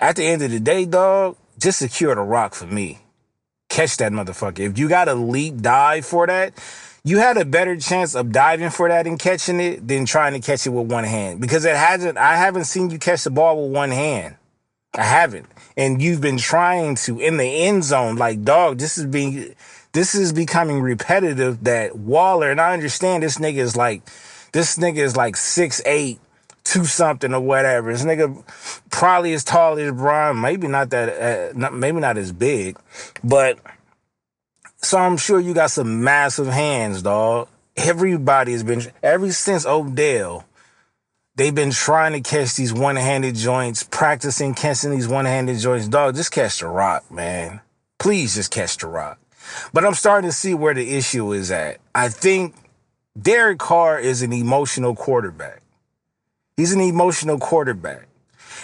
At 0.00 0.16
the 0.16 0.24
end 0.24 0.40
of 0.40 0.50
the 0.50 0.60
day, 0.60 0.86
dog, 0.86 1.36
just 1.58 1.78
secure 1.78 2.14
the 2.14 2.22
rock 2.22 2.54
for 2.54 2.66
me. 2.66 3.00
Catch 3.68 3.98
that 3.98 4.12
motherfucker. 4.12 4.60
If 4.60 4.78
you 4.78 4.88
got 4.88 5.08
a 5.08 5.14
leap 5.14 5.60
dive 5.60 6.06
for 6.06 6.26
that, 6.26 6.54
you 7.04 7.18
had 7.18 7.36
a 7.36 7.44
better 7.44 7.76
chance 7.76 8.14
of 8.14 8.32
diving 8.32 8.70
for 8.70 8.88
that 8.88 9.06
and 9.06 9.18
catching 9.18 9.60
it 9.60 9.86
than 9.86 10.06
trying 10.06 10.32
to 10.32 10.40
catch 10.40 10.66
it 10.66 10.70
with 10.70 10.90
one 10.90 11.04
hand. 11.04 11.40
Because 11.40 11.66
it 11.66 11.76
hasn't, 11.76 12.16
I 12.16 12.36
haven't 12.36 12.64
seen 12.64 12.90
you 12.90 12.98
catch 12.98 13.24
the 13.24 13.30
ball 13.30 13.62
with 13.62 13.74
one 13.74 13.90
hand. 13.90 14.36
I 14.94 15.04
haven't. 15.04 15.46
And 15.76 16.02
you've 16.02 16.20
been 16.20 16.38
trying 16.38 16.94
to 16.96 17.20
in 17.20 17.36
the 17.36 17.44
end 17.44 17.84
zone, 17.84 18.16
like 18.16 18.42
dog, 18.42 18.78
this 18.78 18.98
is 18.98 19.06
being, 19.06 19.54
this 19.92 20.14
is 20.14 20.32
becoming 20.32 20.80
repetitive 20.80 21.62
that 21.64 21.96
Waller, 21.96 22.50
and 22.50 22.60
I 22.60 22.72
understand 22.72 23.22
this 23.22 23.38
nigga 23.38 23.58
is 23.58 23.76
like, 23.76 24.02
this 24.52 24.78
nigga 24.78 24.98
is 24.98 25.16
like 25.16 25.36
six 25.36 25.80
eight 25.86 26.18
two 26.64 26.84
something 26.84 27.34
or 27.34 27.40
whatever. 27.40 27.92
This 27.92 28.04
nigga 28.04 28.42
probably 28.90 29.32
as 29.32 29.44
tall 29.44 29.78
as 29.78 29.92
Brian, 29.92 30.40
maybe 30.40 30.68
not 30.68 30.90
that, 30.90 31.54
uh, 31.54 31.70
maybe 31.70 32.00
not 32.00 32.16
as 32.16 32.32
big, 32.32 32.78
but 33.24 33.58
so 34.82 34.98
I'm 34.98 35.16
sure 35.16 35.38
you 35.38 35.54
got 35.54 35.70
some 35.70 36.02
massive 36.02 36.46
hands, 36.46 37.02
dog. 37.02 37.48
Everybody 37.76 38.52
has 38.52 38.62
been, 38.62 38.82
ever 39.02 39.30
since 39.32 39.66
Odell, 39.66 40.44
they've 41.36 41.54
been 41.54 41.70
trying 41.70 42.12
to 42.12 42.20
catch 42.20 42.56
these 42.56 42.72
one-handed 42.72 43.34
joints, 43.34 43.82
practicing 43.82 44.54
catching 44.54 44.90
these 44.90 45.08
one-handed 45.08 45.58
joints. 45.58 45.88
Dog, 45.88 46.16
just 46.16 46.32
catch 46.32 46.60
the 46.60 46.66
rock, 46.66 47.10
man. 47.10 47.60
Please 47.98 48.34
just 48.34 48.50
catch 48.50 48.78
the 48.78 48.86
rock. 48.86 49.18
But 49.72 49.84
I'm 49.84 49.94
starting 49.94 50.30
to 50.30 50.36
see 50.36 50.54
where 50.54 50.74
the 50.74 50.96
issue 50.96 51.32
is 51.32 51.50
at. 51.50 51.78
I 51.94 52.08
think 52.08 52.54
Derek 53.20 53.58
Carr 53.58 53.98
is 53.98 54.22
an 54.22 54.32
emotional 54.32 54.94
quarterback. 54.94 55.59
He's 56.60 56.74
an 56.74 56.82
emotional 56.82 57.38
quarterback. 57.38 58.06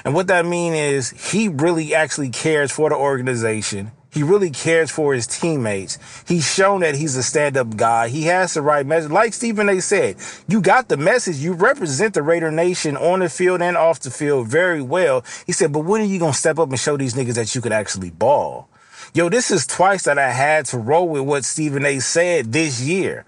And 0.04 0.12
what 0.14 0.26
that 0.26 0.44
means 0.44 0.76
is 0.76 1.32
he 1.32 1.48
really 1.48 1.94
actually 1.94 2.28
cares 2.28 2.70
for 2.70 2.90
the 2.90 2.94
organization. 2.94 3.90
He 4.10 4.22
really 4.22 4.50
cares 4.50 4.90
for 4.90 5.14
his 5.14 5.26
teammates. 5.26 5.98
He's 6.28 6.46
shown 6.46 6.82
that 6.82 6.94
he's 6.94 7.16
a 7.16 7.22
stand-up 7.22 7.74
guy. 7.74 8.08
He 8.08 8.24
has 8.24 8.52
the 8.52 8.60
right 8.60 8.84
message. 8.84 9.10
Like 9.10 9.32
Stephen 9.32 9.70
A 9.70 9.80
said, 9.80 10.16
you 10.46 10.60
got 10.60 10.90
the 10.90 10.98
message. 10.98 11.36
You 11.38 11.54
represent 11.54 12.12
the 12.12 12.22
Raider 12.22 12.52
Nation 12.52 12.98
on 12.98 13.20
the 13.20 13.30
field 13.30 13.62
and 13.62 13.78
off 13.78 14.00
the 14.00 14.10
field 14.10 14.48
very 14.48 14.82
well. 14.82 15.24
He 15.46 15.52
said, 15.52 15.72
but 15.72 15.86
when 15.86 16.02
are 16.02 16.04
you 16.04 16.18
going 16.18 16.32
to 16.32 16.38
step 16.38 16.58
up 16.58 16.68
and 16.68 16.78
show 16.78 16.98
these 16.98 17.14
niggas 17.14 17.36
that 17.36 17.54
you 17.54 17.62
could 17.62 17.72
actually 17.72 18.10
ball? 18.10 18.68
Yo, 19.14 19.30
this 19.30 19.50
is 19.50 19.66
twice 19.66 20.02
that 20.04 20.18
I 20.18 20.32
had 20.32 20.66
to 20.66 20.76
roll 20.76 21.08
with 21.08 21.22
what 21.22 21.46
Stephen 21.46 21.86
A 21.86 22.00
said 22.00 22.52
this 22.52 22.82
year. 22.82 23.24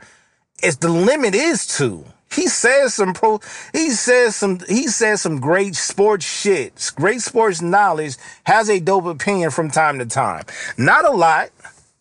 It's 0.62 0.76
the 0.76 0.90
limit 0.90 1.34
is 1.34 1.66
two. 1.66 2.04
He 2.30 2.46
says 2.46 2.94
some 2.94 3.14
pro, 3.14 3.40
he 3.72 3.90
says 3.90 4.36
some, 4.36 4.60
he 4.68 4.88
says 4.88 5.22
some 5.22 5.40
great 5.40 5.74
sports 5.74 6.26
shit, 6.26 6.92
great 6.96 7.22
sports 7.22 7.62
knowledge, 7.62 8.16
has 8.44 8.68
a 8.68 8.80
dope 8.80 9.06
opinion 9.06 9.50
from 9.50 9.70
time 9.70 9.98
to 9.98 10.06
time. 10.06 10.44
Not 10.76 11.06
a 11.06 11.10
lot, 11.10 11.50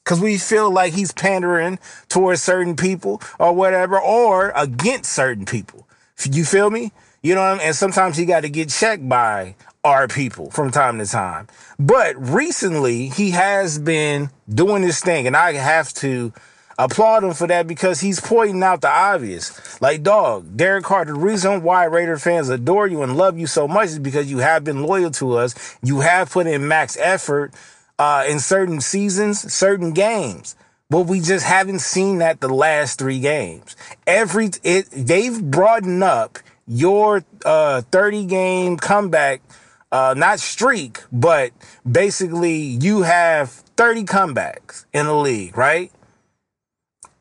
cause 0.03 0.19
we 0.19 0.37
feel 0.37 0.69
like 0.69 0.93
he's 0.93 1.13
pandering 1.13 1.79
towards 2.09 2.43
certain 2.43 2.75
people 2.75 3.21
or 3.39 3.53
whatever, 3.53 3.99
or 3.99 4.51
against 4.55 5.13
certain 5.13 5.45
people. 5.45 5.87
You 6.29 6.45
feel 6.45 6.69
me? 6.69 6.91
You 7.21 7.35
know, 7.35 7.41
what 7.41 7.47
I 7.47 7.53
mean? 7.57 7.67
and 7.67 7.75
sometimes 7.75 8.17
he 8.17 8.25
got 8.25 8.41
to 8.41 8.49
get 8.49 8.69
checked 8.69 9.07
by 9.07 9.55
our 9.83 10.07
people 10.07 10.51
from 10.51 10.71
time 10.71 10.97
to 10.99 11.05
time. 11.05 11.47
But 11.79 12.15
recently 12.17 13.07
he 13.07 13.31
has 13.31 13.79
been 13.79 14.29
doing 14.49 14.81
this 14.81 14.99
thing 14.99 15.27
and 15.27 15.35
I 15.35 15.53
have 15.53 15.93
to 15.95 16.33
applaud 16.77 17.23
him 17.23 17.33
for 17.33 17.47
that 17.47 17.67
because 17.67 18.01
he's 18.01 18.19
pointing 18.19 18.61
out 18.63 18.81
the 18.81 18.89
obvious. 18.89 19.81
Like, 19.81 20.03
dog, 20.03 20.55
Derek 20.55 20.83
Carr, 20.85 21.05
the 21.05 21.13
reason 21.13 21.63
why 21.63 21.85
Raider 21.85 22.17
fans 22.17 22.49
adore 22.49 22.87
you 22.87 23.01
and 23.03 23.17
love 23.17 23.37
you 23.37 23.47
so 23.47 23.67
much 23.67 23.87
is 23.87 23.99
because 23.99 24.29
you 24.29 24.39
have 24.39 24.63
been 24.63 24.83
loyal 24.83 25.11
to 25.11 25.37
us. 25.37 25.77
You 25.83 26.01
have 26.01 26.31
put 26.31 26.47
in 26.47 26.67
max 26.67 26.97
effort 26.97 27.53
uh, 27.99 28.25
in 28.27 28.39
certain 28.39 28.81
seasons, 28.81 29.51
certain 29.51 29.91
games. 29.93 30.55
But 30.89 31.01
we 31.01 31.19
just 31.19 31.45
haven't 31.45 31.79
seen 31.79 32.19
that 32.19 32.39
the 32.39 32.47
last 32.47 32.97
three 32.97 33.19
games. 33.19 33.75
Every 34.05 34.51
it 34.63 34.89
they've 34.91 35.43
broadened 35.43 36.01
up 36.01 36.39
your 36.65 37.25
uh 37.43 37.81
30 37.91 38.25
game 38.25 38.77
comeback 38.77 39.41
uh 39.91 40.13
not 40.15 40.39
streak, 40.39 41.03
but 41.11 41.51
basically 41.89 42.55
you 42.55 43.01
have 43.01 43.49
30 43.49 44.05
comebacks 44.05 44.85
in 44.93 45.07
the 45.07 45.15
league, 45.15 45.57
right? 45.57 45.91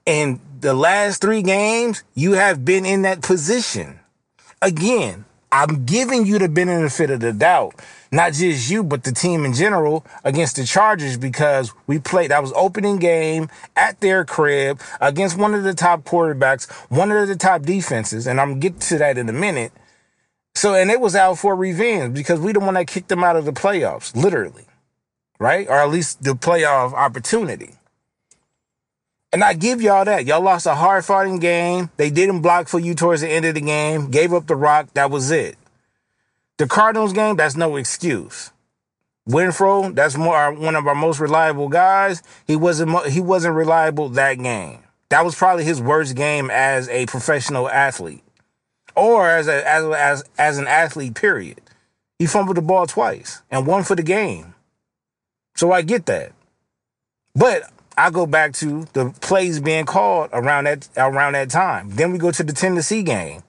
And 0.06 0.40
the 0.60 0.74
last 0.74 1.20
three 1.20 1.42
games, 1.42 2.04
you 2.14 2.32
have 2.32 2.64
been 2.64 2.86
in 2.86 3.02
that 3.02 3.22
position. 3.22 4.00
Again, 4.62 5.24
I'm 5.50 5.84
giving 5.84 6.26
you 6.26 6.38
the 6.38 6.48
benefit 6.48 7.10
of 7.10 7.20
the 7.20 7.32
doubt. 7.32 7.74
Not 8.12 8.34
just 8.34 8.70
you, 8.70 8.84
but 8.84 9.04
the 9.04 9.12
team 9.12 9.44
in 9.44 9.52
general 9.52 10.06
against 10.22 10.56
the 10.56 10.64
Chargers 10.64 11.16
because 11.16 11.72
we 11.86 11.98
played, 11.98 12.30
that 12.30 12.42
was 12.42 12.52
opening 12.54 12.98
game 12.98 13.48
at 13.74 14.00
their 14.00 14.24
crib 14.24 14.80
against 15.00 15.36
one 15.36 15.54
of 15.54 15.64
the 15.64 15.74
top 15.74 16.04
quarterbacks, 16.04 16.70
one 16.90 17.10
of 17.10 17.26
the 17.26 17.36
top 17.36 17.62
defenses. 17.62 18.26
And 18.26 18.40
I'm 18.40 18.60
getting 18.60 18.78
to 18.78 18.98
that 18.98 19.18
in 19.18 19.28
a 19.28 19.32
minute. 19.32 19.72
So, 20.54 20.74
and 20.74 20.90
it 20.90 21.00
was 21.00 21.16
out 21.16 21.38
for 21.38 21.54
revenge 21.56 22.14
because 22.14 22.40
we 22.40 22.52
the 22.52 22.60
one 22.60 22.74
that 22.74 22.86
kicked 22.86 23.08
them 23.08 23.24
out 23.24 23.36
of 23.36 23.44
the 23.44 23.52
playoffs, 23.52 24.14
literally. 24.14 24.66
Right? 25.38 25.68
Or 25.68 25.76
at 25.76 25.90
least 25.90 26.22
the 26.22 26.32
playoff 26.32 26.92
opportunity. 26.92 27.74
And 29.32 29.42
I 29.42 29.54
give 29.54 29.82
y'all 29.82 30.04
that. 30.04 30.24
Y'all 30.24 30.40
lost 30.40 30.66
a 30.66 30.74
hard 30.74 31.04
fighting 31.04 31.38
game. 31.38 31.90
They 31.96 32.10
didn't 32.10 32.42
block 32.42 32.68
for 32.68 32.78
you 32.78 32.94
towards 32.94 33.20
the 33.20 33.28
end 33.28 33.44
of 33.44 33.54
the 33.54 33.60
game, 33.60 34.10
gave 34.10 34.32
up 34.32 34.46
the 34.46 34.56
rock. 34.56 34.88
That 34.94 35.10
was 35.10 35.30
it. 35.30 35.56
The 36.58 36.66
Cardinals 36.66 37.12
game, 37.12 37.36
that's 37.36 37.56
no 37.56 37.76
excuse. 37.76 38.50
Renfrow, 39.28 39.94
that's 39.94 40.16
more 40.16 40.52
one 40.52 40.76
of 40.76 40.86
our 40.86 40.94
most 40.94 41.18
reliable 41.18 41.68
guys. 41.68 42.22
He 42.46 42.54
wasn't 42.54 43.06
he 43.08 43.20
wasn't 43.20 43.56
reliable 43.56 44.08
that 44.10 44.34
game. 44.34 44.78
That 45.08 45.24
was 45.24 45.34
probably 45.34 45.64
his 45.64 45.82
worst 45.82 46.14
game 46.14 46.50
as 46.50 46.88
a 46.88 47.06
professional 47.06 47.68
athlete, 47.68 48.22
or 48.94 49.28
as 49.28 49.48
a 49.48 49.68
as 49.68 49.84
as 49.84 50.24
as 50.38 50.58
an 50.58 50.68
athlete. 50.68 51.14
Period. 51.14 51.60
He 52.18 52.26
fumbled 52.26 52.56
the 52.56 52.62
ball 52.62 52.86
twice 52.86 53.42
and 53.50 53.66
one 53.66 53.82
for 53.82 53.96
the 53.96 54.02
game. 54.02 54.54
So 55.56 55.72
I 55.72 55.82
get 55.82 56.06
that, 56.06 56.32
but 57.34 57.68
I 57.96 58.10
go 58.10 58.26
back 58.26 58.52
to 58.54 58.86
the 58.92 59.10
plays 59.20 59.60
being 59.60 59.86
called 59.86 60.30
around 60.32 60.64
that 60.64 60.88
around 60.96 61.32
that 61.32 61.50
time. 61.50 61.90
Then 61.90 62.12
we 62.12 62.18
go 62.18 62.30
to 62.30 62.42
the 62.42 62.52
Tennessee 62.52 63.02
game. 63.02 63.42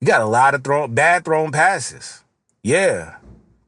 You 0.00 0.06
got 0.06 0.20
a 0.20 0.26
lot 0.26 0.54
of 0.54 0.64
throw 0.64 0.86
bad 0.88 1.24
thrown 1.24 1.52
passes. 1.52 2.22
Yeah. 2.62 3.16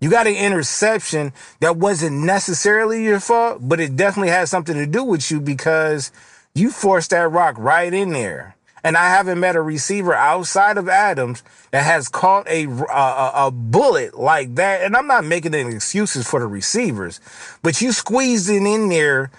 You 0.00 0.10
got 0.10 0.26
an 0.26 0.34
interception 0.34 1.32
that 1.60 1.76
wasn't 1.76 2.24
necessarily 2.24 3.04
your 3.04 3.20
fault, 3.20 3.58
but 3.62 3.80
it 3.80 3.96
definitely 3.96 4.30
had 4.30 4.48
something 4.48 4.74
to 4.74 4.86
do 4.86 5.04
with 5.04 5.30
you 5.30 5.40
because 5.40 6.10
you 6.54 6.70
forced 6.70 7.10
that 7.10 7.30
rock 7.30 7.54
right 7.56 7.92
in 7.92 8.10
there. 8.10 8.56
And 8.84 8.96
I 8.96 9.10
haven't 9.10 9.38
met 9.38 9.54
a 9.54 9.62
receiver 9.62 10.12
outside 10.12 10.76
of 10.76 10.88
Adams 10.88 11.44
that 11.70 11.84
has 11.84 12.08
caught 12.08 12.48
a, 12.48 12.64
a, 12.64 13.32
a 13.46 13.50
bullet 13.52 14.18
like 14.18 14.56
that. 14.56 14.82
And 14.82 14.96
I'm 14.96 15.06
not 15.06 15.24
making 15.24 15.54
any 15.54 15.72
excuses 15.72 16.28
for 16.28 16.40
the 16.40 16.48
receivers, 16.48 17.20
but 17.62 17.80
you 17.80 17.92
squeezed 17.92 18.50
it 18.50 18.56
in 18.56 18.88
there 18.88 19.30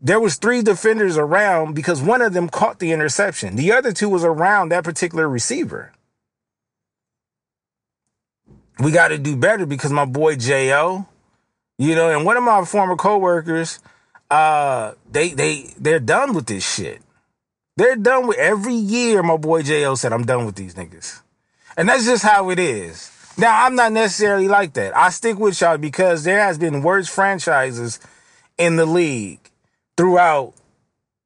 there 0.00 0.20
was 0.20 0.36
three 0.36 0.62
defenders 0.62 1.18
around 1.18 1.74
because 1.74 2.00
one 2.00 2.22
of 2.22 2.32
them 2.32 2.48
caught 2.48 2.78
the 2.78 2.92
interception. 2.92 3.56
The 3.56 3.72
other 3.72 3.92
two 3.92 4.08
was 4.08 4.24
around 4.24 4.70
that 4.70 4.84
particular 4.84 5.28
receiver. 5.28 5.92
We 8.78 8.92
got 8.92 9.08
to 9.08 9.18
do 9.18 9.36
better 9.36 9.66
because 9.66 9.92
my 9.92 10.06
boy 10.06 10.36
Jo, 10.36 11.06
you 11.78 11.94
know, 11.94 12.10
and 12.10 12.24
one 12.24 12.38
of 12.38 12.42
my 12.42 12.64
former 12.64 12.96
coworkers, 12.96 13.80
uh, 14.30 14.92
they 15.10 15.30
they 15.30 15.74
they're 15.78 16.00
done 16.00 16.32
with 16.32 16.46
this 16.46 16.66
shit. 16.66 17.02
They're 17.76 17.96
done 17.96 18.26
with 18.26 18.38
every 18.38 18.74
year. 18.74 19.22
My 19.22 19.36
boy 19.36 19.62
Jo 19.62 19.96
said, 19.96 20.14
"I'm 20.14 20.24
done 20.24 20.46
with 20.46 20.54
these 20.54 20.74
niggas," 20.74 21.20
and 21.76 21.88
that's 21.90 22.06
just 22.06 22.22
how 22.22 22.48
it 22.48 22.58
is. 22.58 23.10
Now 23.36 23.66
I'm 23.66 23.74
not 23.74 23.92
necessarily 23.92 24.48
like 24.48 24.72
that. 24.74 24.96
I 24.96 25.10
stick 25.10 25.38
with 25.38 25.60
y'all 25.60 25.76
because 25.76 26.24
there 26.24 26.40
has 26.40 26.56
been 26.56 26.82
worse 26.82 27.08
franchises 27.08 28.00
in 28.56 28.76
the 28.76 28.86
league 28.86 29.49
throughout, 30.00 30.54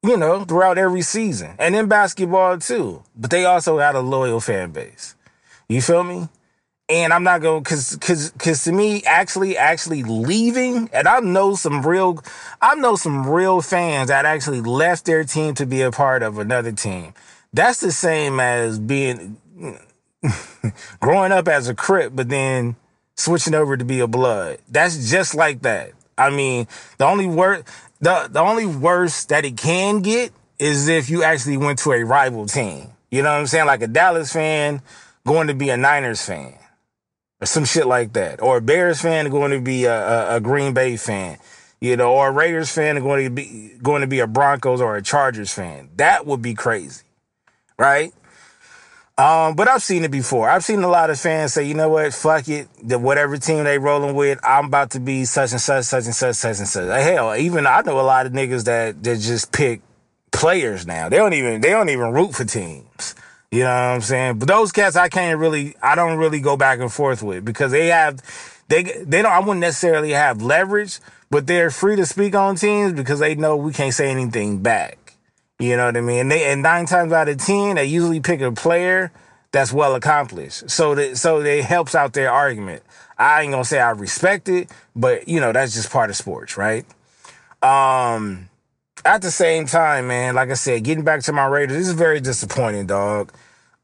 you 0.03 0.17
know, 0.17 0.43
throughout 0.43 0.77
every 0.77 1.01
season. 1.01 1.55
And 1.57 1.73
in 1.77 1.87
basketball 1.87 2.57
too. 2.57 3.03
But 3.15 3.29
they 3.29 3.45
also 3.45 3.79
had 3.79 3.95
a 3.95 4.01
loyal 4.01 4.41
fan 4.41 4.71
base. 4.71 5.15
You 5.69 5.81
feel 5.81 6.03
me? 6.03 6.27
And 6.89 7.13
I'm 7.13 7.23
not 7.23 7.39
going 7.39 7.63
cause 7.63 7.95
cause 8.01 8.33
cause 8.37 8.65
to 8.65 8.73
me, 8.73 9.01
actually 9.03 9.57
actually 9.57 10.03
leaving, 10.03 10.89
and 10.91 11.07
I 11.07 11.21
know 11.21 11.55
some 11.55 11.87
real 11.87 12.21
I 12.61 12.75
know 12.75 12.97
some 12.97 13.25
real 13.27 13.61
fans 13.61 14.09
that 14.09 14.25
actually 14.25 14.59
left 14.59 15.05
their 15.05 15.23
team 15.23 15.53
to 15.55 15.65
be 15.65 15.81
a 15.81 15.89
part 15.89 16.21
of 16.21 16.37
another 16.37 16.73
team. 16.73 17.13
That's 17.53 17.79
the 17.79 17.93
same 17.93 18.41
as 18.41 18.77
being 18.77 19.37
growing 20.99 21.31
up 21.31 21.47
as 21.47 21.69
a 21.69 21.75
crip, 21.75 22.13
but 22.13 22.27
then 22.27 22.75
switching 23.15 23.55
over 23.55 23.77
to 23.77 23.85
be 23.85 24.01
a 24.01 24.07
blood. 24.07 24.57
That's 24.67 25.09
just 25.09 25.33
like 25.33 25.61
that. 25.61 25.93
I 26.17 26.29
mean, 26.29 26.67
the 26.97 27.05
only 27.05 27.27
word 27.27 27.65
the 28.01 28.27
the 28.31 28.39
only 28.39 28.65
worst 28.65 29.29
that 29.29 29.45
it 29.45 29.57
can 29.57 30.01
get 30.01 30.31
is 30.59 30.87
if 30.87 31.09
you 31.09 31.23
actually 31.23 31.57
went 31.57 31.79
to 31.79 31.91
a 31.91 32.03
rival 32.03 32.45
team. 32.45 32.89
You 33.11 33.21
know 33.21 33.31
what 33.31 33.39
I'm 33.39 33.47
saying? 33.47 33.65
Like 33.65 33.81
a 33.81 33.87
Dallas 33.87 34.31
fan 34.31 34.81
going 35.25 35.47
to 35.47 35.53
be 35.53 35.69
a 35.69 35.77
Niners 35.77 36.23
fan 36.23 36.55
or 37.41 37.45
some 37.45 37.65
shit 37.65 37.87
like 37.87 38.13
that, 38.13 38.41
or 38.41 38.57
a 38.57 38.61
Bears 38.61 39.01
fan 39.01 39.29
going 39.29 39.51
to 39.51 39.61
be 39.61 39.85
a, 39.85 39.93
a, 39.93 40.35
a 40.37 40.39
Green 40.39 40.73
Bay 40.73 40.97
fan. 40.97 41.37
You 41.81 41.97
know, 41.97 42.13
or 42.13 42.29
a 42.29 42.31
Raiders 42.31 42.71
fan 42.71 42.99
going 42.99 43.25
to 43.25 43.29
be 43.29 43.73
going 43.81 44.01
to 44.01 44.07
be 44.07 44.19
a 44.19 44.27
Broncos 44.27 44.81
or 44.81 44.95
a 44.95 45.01
Chargers 45.01 45.53
fan. 45.53 45.89
That 45.97 46.25
would 46.25 46.41
be 46.41 46.53
crazy, 46.53 47.03
right? 47.77 48.13
Um, 49.17 49.55
but 49.55 49.69
I've 49.69 49.81
seen 49.81 50.03
it 50.03 50.11
before. 50.11 50.49
I've 50.49 50.65
seen 50.65 50.83
a 50.83 50.89
lot 50.89 51.09
of 51.09 51.17
fans 51.17 51.53
say, 51.53 51.63
you 51.63 51.73
know 51.73 51.87
what, 51.87 52.13
fuck 52.13 52.49
it, 52.49 52.67
the 52.83 52.99
whatever 52.99 53.37
team 53.37 53.63
they 53.63 53.77
rolling 53.77 54.13
with, 54.13 54.39
I'm 54.43 54.65
about 54.65 54.91
to 54.91 54.99
be 54.99 55.23
such 55.23 55.53
and 55.53 55.61
such, 55.61 55.85
such 55.85 56.03
and 56.05 56.13
such, 56.13 56.35
such 56.35 56.57
and 56.59 56.67
such. 56.67 57.01
Hell, 57.01 57.33
even 57.33 57.65
I 57.65 57.81
know 57.81 57.97
a 57.97 58.01
lot 58.01 58.25
of 58.25 58.33
niggas 58.33 58.65
that 58.65 59.01
that 59.03 59.19
just 59.19 59.53
pick 59.53 59.81
players 60.33 60.85
now. 60.85 61.07
They 61.07 61.15
don't 61.15 61.33
even 61.33 61.61
they 61.61 61.69
don't 61.69 61.89
even 61.89 62.11
root 62.11 62.35
for 62.35 62.43
teams. 62.43 63.15
You 63.51 63.59
know 63.59 63.67
what 63.67 63.71
I'm 63.71 64.01
saying? 64.01 64.39
But 64.39 64.49
those 64.49 64.73
cats 64.73 64.97
I 64.97 65.07
can't 65.07 65.39
really 65.39 65.75
I 65.81 65.95
don't 65.95 66.17
really 66.17 66.41
go 66.41 66.57
back 66.57 66.79
and 66.79 66.91
forth 66.91 67.23
with 67.23 67.45
because 67.45 67.71
they 67.71 67.87
have 67.87 68.21
they 68.67 68.83
they 68.83 69.21
don't 69.21 69.31
I 69.31 69.39
wouldn't 69.39 69.61
necessarily 69.61 70.11
have 70.11 70.41
leverage, 70.41 70.99
but 71.29 71.47
they're 71.47 71.71
free 71.71 71.95
to 71.95 72.05
speak 72.05 72.35
on 72.35 72.57
teams 72.57 72.91
because 72.91 73.19
they 73.19 73.35
know 73.35 73.55
we 73.55 73.71
can't 73.71 73.93
say 73.93 74.11
anything 74.11 74.57
back. 74.61 75.04
You 75.59 75.77
know 75.77 75.85
what 75.85 75.97
I 75.97 76.01
mean? 76.01 76.19
And 76.19 76.31
they 76.31 76.51
and 76.51 76.61
nine 76.61 76.85
times 76.85 77.13
out 77.13 77.29
of 77.29 77.37
ten, 77.37 77.75
they 77.75 77.85
usually 77.85 78.19
pick 78.19 78.41
a 78.41 78.51
player 78.51 79.11
that's 79.51 79.71
well 79.71 79.95
accomplished. 79.95 80.69
So 80.69 80.95
that 80.95 81.17
so 81.17 81.41
it 81.41 81.63
helps 81.63 81.95
out 81.95 82.13
their 82.13 82.31
argument. 82.31 82.83
I 83.17 83.43
ain't 83.43 83.51
gonna 83.51 83.63
say 83.63 83.79
I 83.79 83.91
respect 83.91 84.49
it, 84.49 84.69
but 84.95 85.27
you 85.27 85.39
know, 85.39 85.53
that's 85.53 85.73
just 85.73 85.91
part 85.91 86.09
of 86.09 86.15
sports, 86.15 86.57
right? 86.57 86.85
Um 87.61 88.49
at 89.05 89.21
the 89.21 89.31
same 89.31 89.65
time, 89.67 90.07
man, 90.07 90.35
like 90.35 90.49
I 90.49 90.55
said, 90.55 90.83
getting 90.83 91.03
back 91.03 91.21
to 91.23 91.31
my 91.31 91.45
Raiders, 91.45 91.77
this 91.77 91.87
is 91.87 91.93
very 91.93 92.19
disappointing, 92.19 92.87
dog. 92.87 93.31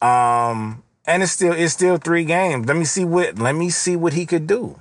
Um, 0.02 0.84
and 1.06 1.22
it's 1.22 1.32
still 1.32 1.54
it's 1.54 1.74
still 1.74 1.98
three 1.98 2.26
games. 2.26 2.68
Let 2.68 2.76
me 2.76 2.86
see 2.86 3.06
what 3.06 3.38
let 3.38 3.56
me 3.56 3.70
see 3.70 3.96
what 3.96 4.14
he 4.14 4.26
could 4.26 4.48
do. 4.48 4.80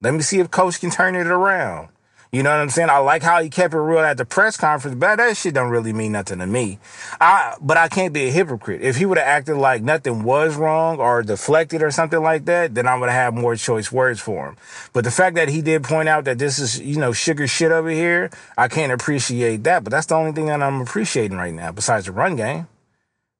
Let 0.00 0.14
me 0.14 0.20
see 0.22 0.38
if 0.38 0.50
coach 0.50 0.80
can 0.80 0.90
turn 0.90 1.16
it 1.16 1.26
around. 1.26 1.88
You 2.32 2.42
know 2.42 2.48
what 2.48 2.60
I'm 2.60 2.70
saying? 2.70 2.88
I 2.88 2.96
like 2.96 3.22
how 3.22 3.42
he 3.42 3.50
kept 3.50 3.74
it 3.74 3.78
real 3.78 3.98
at 3.98 4.16
the 4.16 4.24
press 4.24 4.56
conference, 4.56 4.96
but 4.96 5.16
that 5.16 5.36
shit 5.36 5.52
don't 5.52 5.68
really 5.68 5.92
mean 5.92 6.12
nothing 6.12 6.38
to 6.38 6.46
me. 6.46 6.78
I, 7.20 7.56
but 7.60 7.76
I 7.76 7.88
can't 7.88 8.14
be 8.14 8.28
a 8.28 8.30
hypocrite. 8.30 8.80
If 8.80 8.96
he 8.96 9.04
would 9.04 9.18
have 9.18 9.26
acted 9.26 9.58
like 9.58 9.82
nothing 9.82 10.22
was 10.22 10.56
wrong 10.56 10.98
or 10.98 11.22
deflected 11.22 11.82
or 11.82 11.90
something 11.90 12.22
like 12.22 12.46
that, 12.46 12.74
then 12.74 12.88
I 12.88 12.94
would 12.98 13.10
have 13.10 13.34
more 13.34 13.54
choice 13.54 13.92
words 13.92 14.18
for 14.18 14.48
him. 14.48 14.56
But 14.94 15.04
the 15.04 15.10
fact 15.10 15.36
that 15.36 15.50
he 15.50 15.60
did 15.60 15.84
point 15.84 16.08
out 16.08 16.24
that 16.24 16.38
this 16.38 16.58
is, 16.58 16.80
you 16.80 16.96
know, 16.96 17.12
sugar 17.12 17.46
shit 17.46 17.70
over 17.70 17.90
here, 17.90 18.30
I 18.56 18.66
can't 18.66 18.92
appreciate 18.92 19.64
that. 19.64 19.84
But 19.84 19.90
that's 19.90 20.06
the 20.06 20.14
only 20.14 20.32
thing 20.32 20.46
that 20.46 20.62
I'm 20.62 20.80
appreciating 20.80 21.36
right 21.36 21.52
now, 21.52 21.70
besides 21.70 22.06
the 22.06 22.12
run 22.12 22.36
game. 22.36 22.66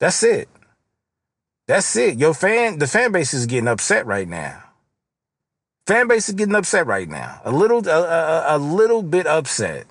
That's 0.01 0.23
it. 0.23 0.51
That's 1.67 1.97
it. 1.97 2.19
Your 2.19 2.35
fan, 2.35 2.79
the 2.79 2.87
fan 2.87 3.11
base 3.11 3.33
is 3.33 3.47
getting 3.47 3.69
upset 3.69 4.05
right 4.05 4.29
now. 4.29 4.63
Fan 5.87 6.07
base 6.07 6.29
is 6.29 6.35
getting 6.35 6.55
upset 6.55 6.87
right 6.87 7.09
now. 7.09 7.41
A 7.45 7.51
little, 7.51 7.87
a, 7.89 8.03
a, 8.03 8.57
a 8.57 8.59
little 8.59 9.03
bit 9.03 9.27
upset. 9.27 9.87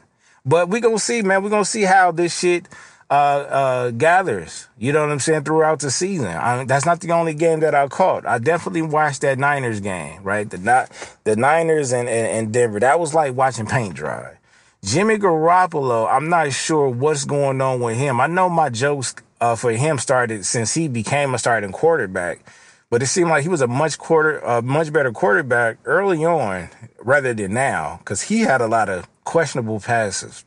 But 0.45 0.69
we're 0.69 0.81
gonna 0.81 0.97
see, 0.97 1.21
man. 1.21 1.43
We're 1.43 1.49
gonna 1.49 1.65
see 1.65 1.83
how 1.83 2.11
this 2.11 2.39
shit 2.39 2.67
uh, 3.09 3.13
uh, 3.13 3.91
gathers. 3.91 4.67
You 4.77 4.93
know 4.93 5.01
what 5.01 5.11
I'm 5.11 5.19
saying 5.19 5.43
throughout 5.43 5.81
the 5.81 5.91
season. 5.91 6.27
I 6.27 6.63
that's 6.63 6.85
not 6.85 7.01
the 7.01 7.11
only 7.11 7.33
game 7.33 7.59
that 7.59 7.75
I 7.75 7.87
caught. 7.87 8.25
I 8.25 8.39
definitely 8.39 8.81
watched 8.81 9.21
that 9.21 9.37
Niners 9.37 9.81
game, 9.81 10.23
right? 10.23 10.49
The 10.49 10.57
not 10.57 10.89
the 11.25 11.35
Niners 11.35 11.91
and, 11.91 12.09
and, 12.09 12.27
and 12.27 12.53
Denver. 12.53 12.79
That 12.79 12.99
was 12.99 13.13
like 13.13 13.35
watching 13.35 13.67
paint 13.67 13.93
dry. 13.93 14.37
Jimmy 14.83 15.17
Garoppolo. 15.17 16.11
I'm 16.11 16.29
not 16.29 16.53
sure 16.53 16.89
what's 16.89 17.25
going 17.25 17.61
on 17.61 17.81
with 17.81 17.97
him. 17.97 18.19
I 18.19 18.27
know 18.27 18.49
my 18.49 18.69
jokes 18.69 19.13
uh, 19.39 19.55
for 19.55 19.71
him 19.71 19.99
started 19.99 20.45
since 20.45 20.73
he 20.73 20.87
became 20.87 21.35
a 21.35 21.37
starting 21.37 21.71
quarterback. 21.71 22.43
But 22.91 23.01
it 23.01 23.07
seemed 23.07 23.29
like 23.29 23.43
he 23.43 23.49
was 23.49 23.61
a 23.61 23.67
much 23.67 23.97
quarter, 23.97 24.39
a 24.39 24.61
much 24.61 24.91
better 24.91 25.13
quarterback 25.13 25.77
early 25.85 26.25
on 26.25 26.69
rather 26.99 27.33
than 27.33 27.53
now 27.53 27.97
because 27.99 28.23
he 28.23 28.41
had 28.41 28.59
a 28.59 28.67
lot 28.67 28.89
of 28.89 29.07
questionable 29.23 29.79
passes. 29.79 30.43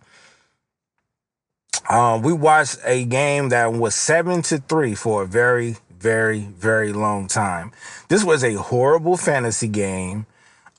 Um, 1.88 2.20
we 2.20 2.34
watched 2.34 2.78
a 2.84 3.06
game 3.06 3.48
that 3.48 3.72
was 3.72 3.94
seven 3.94 4.42
to 4.42 4.58
three 4.58 4.94
for 4.94 5.22
a 5.22 5.26
very, 5.26 5.76
very, 5.98 6.40
very 6.40 6.92
long 6.92 7.28
time. 7.28 7.72
This 8.08 8.22
was 8.22 8.44
a 8.44 8.54
horrible 8.54 9.16
fantasy 9.16 9.68
game. 9.68 10.26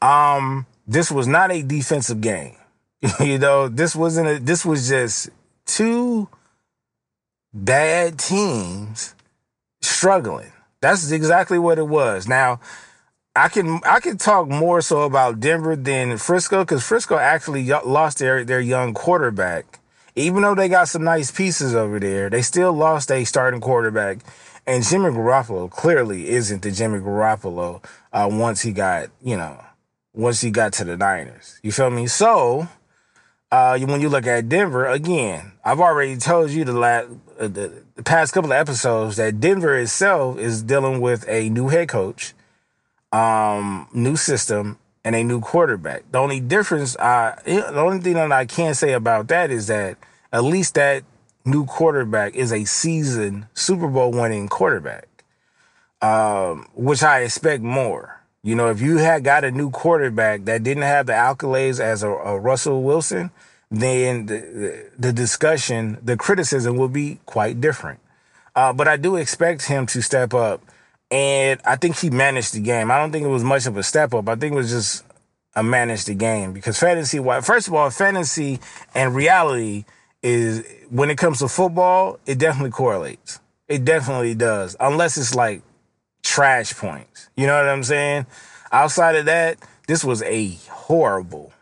Um, 0.03 0.67
this 0.85 1.11
was 1.11 1.27
not 1.27 1.51
a 1.51 1.63
defensive 1.63 2.21
game. 2.21 2.57
you 3.19 3.39
know, 3.39 3.69
this 3.69 3.95
wasn't 3.95 4.27
a, 4.27 4.39
this 4.39 4.63
was 4.63 4.87
just 4.87 5.29
two 5.65 6.29
bad 7.51 8.19
teams 8.19 9.15
struggling. 9.81 10.51
That's 10.81 11.11
exactly 11.11 11.57
what 11.59 11.79
it 11.79 11.87
was. 11.87 12.27
Now, 12.27 12.59
I 13.35 13.49
can 13.49 13.81
I 13.85 13.99
can 13.99 14.17
talk 14.17 14.47
more 14.47 14.81
so 14.81 15.01
about 15.01 15.41
Denver 15.41 15.75
than 15.75 16.17
Frisco 16.17 16.63
because 16.63 16.85
Frisco 16.85 17.17
actually 17.17 17.67
lost 17.67 18.19
their 18.19 18.45
their 18.45 18.61
young 18.61 18.93
quarterback. 18.93 19.79
Even 20.15 20.43
though 20.43 20.55
they 20.55 20.69
got 20.69 20.87
some 20.87 21.03
nice 21.03 21.31
pieces 21.31 21.75
over 21.75 21.99
there, 21.99 22.29
they 22.29 22.41
still 22.41 22.71
lost 22.71 23.11
a 23.11 23.25
starting 23.25 23.59
quarterback. 23.59 24.19
And 24.65 24.83
Jimmy 24.83 25.09
Garoppolo 25.09 25.69
clearly 25.69 26.29
isn't 26.29 26.61
the 26.61 26.71
Jimmy 26.71 26.99
Garoppolo 26.99 27.83
uh, 28.13 28.29
once 28.31 28.61
he 28.61 28.71
got 28.71 29.09
you 29.21 29.35
know 29.35 29.61
once 30.13 30.39
he 30.39 30.49
got 30.49 30.71
to 30.73 30.85
the 30.85 30.95
Niners. 30.95 31.59
You 31.61 31.73
feel 31.73 31.89
me? 31.89 32.07
So 32.07 32.69
uh, 33.51 33.77
when 33.79 34.01
you 34.01 34.09
look 34.09 34.27
at 34.27 34.49
Denver 34.49 34.85
again, 34.87 35.53
I've 35.63 35.79
already 35.79 36.17
told 36.17 36.51
you 36.51 36.65
the 36.65 36.73
last 36.73 37.09
uh, 37.39 37.47
the, 37.47 37.83
the 37.95 38.03
past 38.03 38.33
couple 38.33 38.51
of 38.51 38.57
episodes 38.57 39.17
that 39.17 39.39
Denver 39.39 39.77
itself 39.77 40.37
is 40.39 40.63
dealing 40.63 41.01
with 41.01 41.25
a 41.27 41.49
new 41.49 41.67
head 41.69 41.89
coach, 41.89 42.33
um, 43.11 43.87
new 43.93 44.15
system, 44.15 44.77
and 45.03 45.15
a 45.15 45.23
new 45.23 45.39
quarterback. 45.39 46.03
The 46.11 46.17
only 46.17 46.39
difference, 46.39 46.97
I 46.97 47.39
the 47.45 47.79
only 47.79 47.99
thing 47.99 48.15
that 48.15 48.31
I 48.31 48.45
can 48.45 48.73
say 48.73 48.93
about 48.93 49.27
that 49.27 49.51
is 49.51 49.67
that 49.67 49.97
at 50.33 50.43
least 50.43 50.73
that 50.75 51.03
new 51.45 51.65
quarterback 51.65 52.35
is 52.35 52.51
a 52.51 52.65
seasoned 52.65 53.47
Super 53.53 53.87
Bowl 53.87 54.11
winning 54.11 54.47
quarterback, 54.47 55.07
um, 56.01 56.67
which 56.73 57.03
I 57.03 57.21
expect 57.21 57.61
more. 57.61 58.14
You 58.45 58.53
know, 58.53 58.69
if 58.69 58.79
you 58.79 58.97
had 58.97 59.23
got 59.23 59.43
a 59.43 59.49
new 59.49 59.71
quarterback 59.71 60.45
that 60.45 60.61
didn't 60.61 60.83
have 60.83 61.07
the 61.07 61.13
accolades 61.13 61.79
as 61.79 62.03
a, 62.03 62.09
a 62.09 62.39
Russell 62.39 62.83
Wilson, 62.83 63.31
then 63.71 64.27
the, 64.27 64.87
the, 64.99 65.11
discussion, 65.11 65.97
the 66.03 66.15
criticism 66.15 66.77
will 66.77 66.87
be 66.87 67.19
quite 67.25 67.59
different. 67.59 67.99
Uh, 68.55 68.71
but 68.71 68.87
I 68.87 68.97
do 68.97 69.15
expect 69.15 69.65
him 69.65 69.87
to 69.87 70.01
step 70.03 70.35
up. 70.35 70.61
And 71.09 71.59
I 71.65 71.75
think 71.75 71.97
he 71.97 72.11
managed 72.11 72.53
the 72.53 72.59
game. 72.59 72.91
I 72.91 72.99
don't 72.99 73.11
think 73.11 73.25
it 73.25 73.29
was 73.29 73.43
much 73.43 73.65
of 73.65 73.77
a 73.77 73.83
step 73.83 74.13
up. 74.13 74.29
I 74.29 74.35
think 74.35 74.53
it 74.53 74.57
was 74.57 74.69
just 74.69 75.03
a 75.55 75.63
manage 75.63 76.05
the 76.05 76.13
game 76.13 76.53
because 76.53 76.77
fantasy, 76.77 77.17
first 77.41 77.67
of 77.67 77.73
all, 77.73 77.89
fantasy 77.89 78.59
and 78.93 79.15
reality 79.15 79.85
is 80.21 80.63
when 80.91 81.09
it 81.09 81.17
comes 81.17 81.39
to 81.39 81.47
football, 81.47 82.19
it 82.27 82.37
definitely 82.37 82.71
correlates. 82.71 83.39
It 83.67 83.85
definitely 83.85 84.35
does, 84.35 84.75
unless 84.79 85.17
it's 85.17 85.33
like 85.33 85.63
trash 86.25 86.73
points. 86.73 87.29
You 87.37 87.47
know 87.47 87.55
what 87.55 87.69
I'm 87.69 87.83
saying? 87.83 88.25
Outside 88.71 89.15
of 89.15 89.25
that, 89.25 89.57
this 89.87 90.03
was 90.03 90.21
a 90.23 90.49
horrible, 90.69 91.53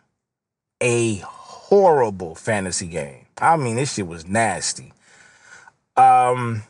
a 0.82 1.16
horrible 1.18 2.34
fantasy 2.34 2.88
game. 2.88 3.28
I 3.38 3.58
mean, 3.58 3.76
this 3.76 3.94
shit 3.94 4.08
was 4.08 4.26
nasty. 4.26 4.94
Um, 5.98 6.64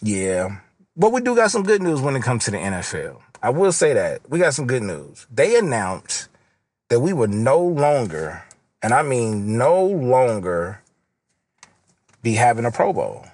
yeah. 0.00 0.60
But 0.96 1.12
we 1.12 1.20
do 1.20 1.36
got 1.36 1.50
some 1.50 1.64
good 1.64 1.82
news 1.82 2.00
when 2.00 2.16
it 2.16 2.22
comes 2.22 2.44
to 2.44 2.50
the 2.50 2.56
NFL. 2.56 3.20
I 3.42 3.50
will 3.50 3.72
say 3.72 3.92
that. 3.92 4.28
We 4.28 4.38
got 4.38 4.54
some 4.54 4.66
good 4.66 4.82
news. 4.82 5.26
They 5.30 5.58
announced 5.58 6.28
that 6.88 7.00
we 7.00 7.12
would 7.12 7.30
no 7.30 7.60
longer, 7.60 8.42
and 8.82 8.92
I 8.94 9.02
mean 9.02 9.58
no 9.58 9.84
longer, 9.84 10.82
be 12.22 12.34
having 12.34 12.64
a 12.64 12.70
Pro 12.70 12.92
Bowl. 12.92 13.26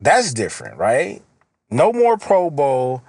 That's 0.00 0.32
different, 0.32 0.78
right? 0.78 1.22
No 1.72 1.92
more 1.92 2.16
Pro 2.16 2.50
Bowl. 2.50 3.02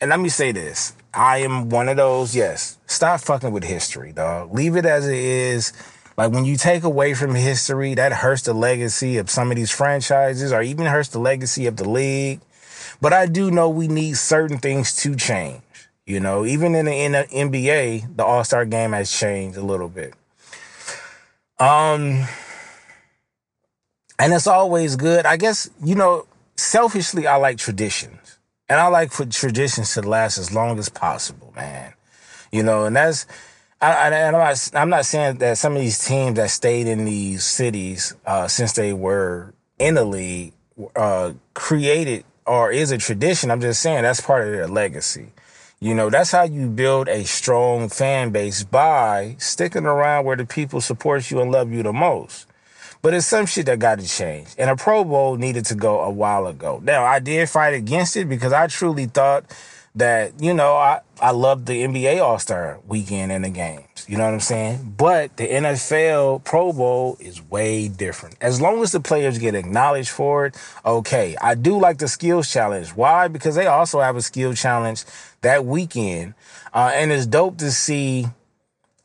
And 0.00 0.10
let 0.10 0.20
me 0.20 0.28
say 0.28 0.52
this. 0.52 0.94
I 1.14 1.38
am 1.38 1.70
one 1.70 1.88
of 1.88 1.96
those, 1.96 2.36
yes, 2.36 2.78
stop 2.86 3.20
fucking 3.20 3.52
with 3.52 3.64
history, 3.64 4.12
dog. 4.12 4.52
Leave 4.52 4.76
it 4.76 4.84
as 4.84 5.06
it 5.08 5.16
is. 5.16 5.72
Like 6.16 6.32
when 6.32 6.44
you 6.44 6.56
take 6.56 6.82
away 6.82 7.14
from 7.14 7.34
history, 7.34 7.94
that 7.94 8.12
hurts 8.12 8.42
the 8.42 8.52
legacy 8.52 9.18
of 9.18 9.30
some 9.30 9.50
of 9.50 9.56
these 9.56 9.70
franchises 9.70 10.52
or 10.52 10.62
even 10.62 10.86
hurts 10.86 11.08
the 11.08 11.18
legacy 11.18 11.66
of 11.66 11.76
the 11.76 11.88
league. 11.88 12.40
But 13.00 13.12
I 13.12 13.26
do 13.26 13.50
know 13.50 13.70
we 13.70 13.88
need 13.88 14.16
certain 14.16 14.58
things 14.58 14.94
to 14.96 15.14
change. 15.14 15.62
You 16.04 16.20
know, 16.20 16.44
even 16.44 16.74
in 16.74 16.86
the, 16.86 16.92
in 16.92 17.12
the 17.12 17.24
NBA, 17.24 18.16
the 18.16 18.24
All 18.24 18.42
Star 18.42 18.64
game 18.64 18.92
has 18.92 19.12
changed 19.12 19.56
a 19.56 19.62
little 19.62 19.88
bit. 19.88 20.14
Um, 21.60 22.26
and 24.18 24.32
it's 24.32 24.46
always 24.46 24.96
good. 24.96 25.26
I 25.26 25.36
guess 25.36 25.70
you 25.84 25.94
know, 25.94 26.26
selfishly, 26.58 27.26
I 27.26 27.36
like 27.36 27.58
traditions, 27.58 28.38
and 28.68 28.80
I 28.80 28.88
like 28.88 29.12
for 29.12 29.24
traditions 29.24 29.94
to 29.94 30.02
last 30.02 30.38
as 30.38 30.52
long 30.52 30.78
as 30.78 30.88
possible, 30.88 31.52
man. 31.56 31.94
You 32.52 32.62
know, 32.62 32.84
and 32.84 32.96
that's. 32.96 33.26
I, 33.80 34.08
am 34.10 34.32
not. 34.32 34.70
I'm 34.74 34.90
not 34.90 35.04
saying 35.06 35.38
that 35.38 35.56
some 35.56 35.76
of 35.76 35.80
these 35.80 36.04
teams 36.04 36.36
that 36.36 36.50
stayed 36.50 36.88
in 36.88 37.04
these 37.04 37.44
cities 37.44 38.14
uh, 38.26 38.48
since 38.48 38.72
they 38.72 38.92
were 38.92 39.54
in 39.78 39.94
the 39.94 40.04
league 40.04 40.52
uh, 40.96 41.34
created 41.54 42.24
or 42.44 42.72
is 42.72 42.90
a 42.90 42.98
tradition. 42.98 43.52
I'm 43.52 43.60
just 43.60 43.80
saying 43.80 44.02
that's 44.02 44.20
part 44.20 44.48
of 44.48 44.52
their 44.52 44.66
legacy. 44.66 45.28
You 45.80 45.94
know, 45.94 46.10
that's 46.10 46.32
how 46.32 46.42
you 46.42 46.68
build 46.68 47.08
a 47.08 47.24
strong 47.24 47.88
fan 47.88 48.30
base 48.30 48.64
by 48.64 49.36
sticking 49.38 49.86
around 49.86 50.24
where 50.24 50.36
the 50.36 50.44
people 50.44 50.80
support 50.80 51.30
you 51.30 51.40
and 51.40 51.52
love 51.52 51.72
you 51.72 51.84
the 51.84 51.92
most. 51.92 52.47
But 53.00 53.14
it's 53.14 53.26
some 53.26 53.46
shit 53.46 53.66
that 53.66 53.78
got 53.78 54.00
to 54.00 54.08
change. 54.08 54.48
And 54.58 54.70
a 54.70 54.76
Pro 54.76 55.04
Bowl 55.04 55.36
needed 55.36 55.66
to 55.66 55.74
go 55.74 56.00
a 56.00 56.10
while 56.10 56.46
ago. 56.46 56.80
Now, 56.82 57.04
I 57.04 57.20
did 57.20 57.48
fight 57.48 57.74
against 57.74 58.16
it 58.16 58.28
because 58.28 58.52
I 58.52 58.66
truly 58.66 59.06
thought 59.06 59.44
that, 59.94 60.40
you 60.40 60.54
know, 60.54 60.74
I, 60.74 61.00
I 61.20 61.30
loved 61.30 61.66
the 61.66 61.84
NBA 61.84 62.22
All 62.22 62.38
Star 62.38 62.78
weekend 62.86 63.32
and 63.32 63.44
the 63.44 63.50
games. 63.50 63.84
You 64.08 64.16
know 64.16 64.24
what 64.24 64.34
I'm 64.34 64.40
saying? 64.40 64.94
But 64.96 65.36
the 65.36 65.46
NFL 65.46 66.44
Pro 66.44 66.72
Bowl 66.72 67.16
is 67.20 67.42
way 67.42 67.88
different. 67.88 68.36
As 68.40 68.60
long 68.60 68.82
as 68.82 68.92
the 68.92 69.00
players 69.00 69.38
get 69.38 69.54
acknowledged 69.54 70.10
for 70.10 70.46
it, 70.46 70.56
okay. 70.84 71.36
I 71.40 71.54
do 71.54 71.78
like 71.78 71.98
the 71.98 72.08
skills 72.08 72.50
challenge. 72.50 72.90
Why? 72.90 73.28
Because 73.28 73.54
they 73.54 73.66
also 73.66 74.00
have 74.00 74.16
a 74.16 74.22
skill 74.22 74.54
challenge 74.54 75.04
that 75.42 75.64
weekend. 75.64 76.34
Uh, 76.72 76.90
and 76.94 77.12
it's 77.12 77.26
dope 77.26 77.58
to 77.58 77.70
see. 77.70 78.26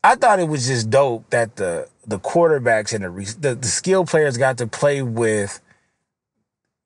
I 0.02 0.16
thought 0.16 0.38
it 0.38 0.48
was 0.48 0.66
just 0.66 0.90
dope 0.90 1.28
that 1.30 1.56
the 1.56 1.88
the 2.06 2.18
quarterbacks 2.18 2.92
and 2.92 3.04
the, 3.04 3.34
the, 3.40 3.54
the 3.54 3.66
skill 3.66 4.04
players 4.04 4.36
got 4.36 4.58
to 4.58 4.66
play 4.66 5.02
with 5.02 5.60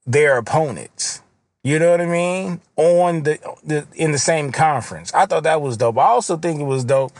their 0.06 0.38
opponents. 0.38 1.22
You 1.62 1.78
know 1.78 1.90
what 1.90 2.00
I 2.00 2.06
mean? 2.06 2.60
On 2.76 3.24
the, 3.24 3.38
the 3.64 3.86
in 3.94 4.12
the 4.12 4.18
same 4.18 4.52
conference. 4.52 5.12
I 5.12 5.26
thought 5.26 5.42
that 5.42 5.60
was 5.60 5.76
dope. 5.76 5.98
I 5.98 6.06
also 6.06 6.36
think 6.36 6.60
it 6.60 6.64
was 6.64 6.84
dope 6.84 7.12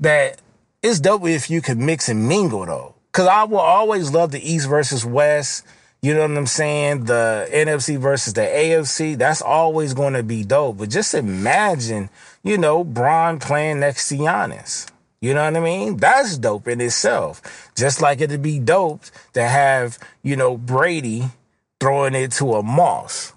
that 0.00 0.40
it's 0.82 1.00
dope 1.00 1.26
if 1.26 1.48
you 1.48 1.62
could 1.62 1.78
mix 1.78 2.08
and 2.08 2.28
mingle 2.28 2.66
though. 2.66 2.94
Cause 3.12 3.26
I 3.26 3.44
will 3.44 3.58
always 3.58 4.12
love 4.12 4.30
the 4.30 4.40
East 4.40 4.68
versus 4.68 5.04
West. 5.04 5.64
You 6.02 6.14
know 6.14 6.20
what 6.20 6.36
I'm 6.36 6.46
saying? 6.46 7.04
The 7.04 7.48
NFC 7.50 7.98
versus 7.98 8.34
the 8.34 8.42
AFC. 8.42 9.16
That's 9.16 9.42
always 9.42 9.94
going 9.94 10.12
to 10.12 10.22
be 10.22 10.44
dope. 10.44 10.78
But 10.78 10.90
just 10.90 11.14
imagine, 11.14 12.10
you 12.44 12.58
know, 12.58 12.84
Bron 12.84 13.40
playing 13.40 13.80
next 13.80 14.08
to 14.10 14.16
Giannis. 14.16 14.88
You 15.20 15.34
know 15.34 15.44
what 15.44 15.56
I 15.56 15.60
mean? 15.60 15.96
That's 15.96 16.38
dope 16.38 16.68
in 16.68 16.80
itself. 16.80 17.70
Just 17.76 18.00
like 18.00 18.20
it'd 18.20 18.42
be 18.42 18.58
dope 18.58 19.02
to 19.32 19.42
have, 19.42 19.98
you 20.22 20.36
know, 20.36 20.56
Brady 20.56 21.24
throwing 21.80 22.14
it 22.14 22.32
to 22.32 22.54
a 22.54 22.62
Moss. 22.62 23.32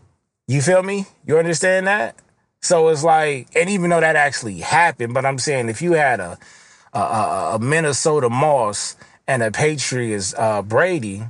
You 0.48 0.62
feel 0.62 0.84
me? 0.84 1.06
You 1.26 1.40
understand 1.40 1.88
that? 1.88 2.16
So 2.62 2.90
it's 2.90 3.04
like, 3.04 3.48
and 3.56 3.70
even 3.70 3.90
though 3.90 4.00
that 4.00 4.16
actually 4.16 4.60
happened, 4.60 5.14
but 5.14 5.26
I'm 5.26 5.40
saying 5.40 5.70
if 5.70 5.82
you 5.82 5.94
had 5.94 6.20
a 6.20 6.38
a, 6.94 7.54
a 7.54 7.60
Minnesota 7.60 8.30
Moss 8.30 8.96
and 9.28 9.42
a 9.42 9.52
Patriots 9.52 10.34
uh, 10.38 10.62
Brady, 10.62 11.24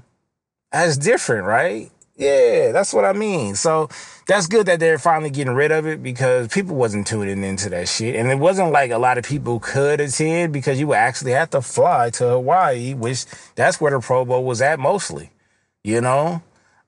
that's 0.72 0.98
different, 0.98 1.46
right? 1.46 1.92
Yeah, 2.15 2.71
that's 2.71 2.93
what 2.93 3.06
I 3.06 3.13
mean. 3.13 3.56
So 3.56 3.89
that's 4.28 4.47
good 4.47 4.67
that 4.67 4.80
they're 4.80 5.00
finally 5.00 5.30
getting 5.30 5.54
rid 5.54 5.71
of 5.71 5.88
it 5.88 6.04
because 6.04 6.47
people 6.50 6.76
wasn't 6.76 7.08
tuning 7.08 7.43
into 7.43 7.69
that 7.69 7.88
shit. 7.89 8.15
And 8.15 8.30
it 8.30 8.38
wasn't 8.38 8.71
like 8.71 8.91
a 8.91 8.97
lot 8.97 9.17
of 9.17 9.26
people 9.26 9.60
could 9.60 10.00
attend 10.00 10.54
because 10.54 10.80
you 10.80 10.88
would 10.88 10.97
actually 10.97 11.32
have 11.32 11.50
to 11.52 11.62
fly 11.62 12.10
to 12.12 12.28
Hawaii, 12.28 12.93
which 12.93 13.26
that's 13.56 13.82
where 13.82 13.91
the 13.91 14.00
Pro 14.00 14.26
Bowl 14.26 14.43
was 14.43 14.62
at 14.62 14.80
mostly, 14.80 15.32
you 15.84 16.02
know? 16.02 16.43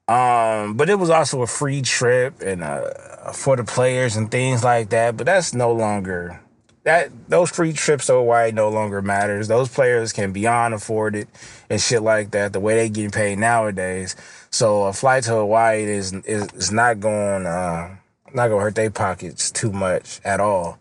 Um, 0.07 0.75
but 0.75 0.89
it 0.89 0.99
was 0.99 1.09
also 1.09 1.41
a 1.41 1.47
free 1.47 1.81
trip 1.81 2.41
and 2.41 2.62
uh, 2.62 3.31
for 3.31 3.55
the 3.55 3.63
players 3.63 4.17
and 4.17 4.29
things 4.29 4.63
like 4.63 4.89
that. 4.89 5.17
But 5.17 5.25
that's 5.25 5.53
no 5.53 5.71
longer 5.71 6.41
that 6.84 7.12
those 7.30 7.50
free 7.50 7.74
trips 7.74 8.08
to 8.08 8.13
Hawaii 8.13 8.52
no 8.52 8.69
longer 8.69 9.02
matters. 9.02 9.48
Those 9.48 9.69
players 9.69 10.12
can 10.12 10.32
beyond 10.32 10.74
afford 10.74 11.15
it 11.15 11.28
and 11.69 11.80
shit 11.82 12.02
like 12.02 12.32
that. 12.32 12.54
The 12.54 12.60
way 12.60 12.76
they 12.76 12.89
getting 12.89 13.12
paid 13.12 13.39
nowadays, 13.39 14.15
so 14.52 14.84
a 14.84 14.93
flight 14.93 15.24
to 15.24 15.32
Hawaii 15.32 15.84
is 15.84 16.13
is, 16.13 16.52
is 16.54 16.72
not 16.72 17.00
going 17.00 17.46
uh, 17.46 17.96
not 18.34 18.48
gonna 18.50 18.62
hurt 18.62 18.76
their 18.76 18.89
pockets 18.89 19.52
too 19.52 19.72
much 19.72 20.19
at 20.26 20.39
all. 20.39 20.80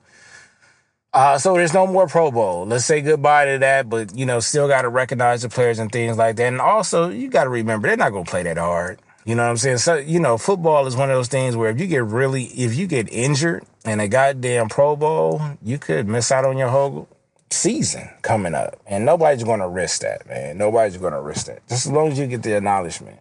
Uh, 1.15 1.37
so 1.37 1.55
there's 1.55 1.75
no 1.75 1.87
more 1.87 2.07
Pro 2.07 2.31
Bowl. 2.31 2.65
Let's 2.65 2.87
say 2.87 3.03
goodbye 3.03 3.45
to 3.45 3.59
that, 3.59 3.91
but 3.91 4.17
you 4.17 4.25
know, 4.25 4.41
still 4.41 4.67
got 4.67 4.83
to 4.83 4.88
recognize 4.88 5.43
the 5.43 5.51
players 5.51 5.79
and 5.79 5.93
things 5.93 6.17
like 6.17 6.37
that. 6.37 6.47
And 6.47 6.61
also, 6.61 7.11
you 7.11 7.29
got 7.29 7.45
to 7.45 7.51
remember 7.51 7.88
they're 7.88 7.99
not 7.99 8.12
gonna 8.12 8.25
play 8.25 8.43
that 8.45 8.57
hard. 8.57 8.99
You 9.24 9.37
know 9.37 9.44
what 9.44 9.50
I'm 9.50 9.56
saying? 9.56 9.78
So, 9.78 9.96
you 9.96 10.18
know, 10.18 10.37
football 10.37 10.87
is 10.87 10.96
one 10.96 11.11
of 11.11 11.16
those 11.16 11.28
things 11.28 11.56
where 11.56 11.70
if 11.70 11.80
you 11.80 11.87
get 11.87 12.04
really, 12.04 12.44
if 12.44 12.74
you 12.74 12.87
get 12.87 13.12
injured 13.12 13.64
in 13.85 14.00
a 14.00 14.08
goddamn 14.08 14.68
Pro 14.68 14.96
Bowl, 14.96 15.40
you 15.62 15.78
could 15.78 16.08
miss 16.08 16.32
out 16.32 16.44
on 16.44 16.58
your 16.58 16.68
whole 16.68 17.08
season 17.50 18.08
coming 18.22 18.54
up. 18.54 18.80
And 18.87 19.04
nobody's 19.04 19.44
going 19.44 19.61
to 19.61 19.68
risk 19.68 20.00
that, 20.00 20.26
man. 20.26 20.58
Nobody's 20.58 20.96
going 20.96 21.12
to 21.12 21.20
risk 21.20 21.46
that. 21.46 21.66
Just 21.68 21.87
as 21.87 21.92
long 21.92 22.11
as 22.11 22.18
you 22.18 22.26
get 22.26 22.42
the 22.42 22.56
acknowledgement. 22.56 23.20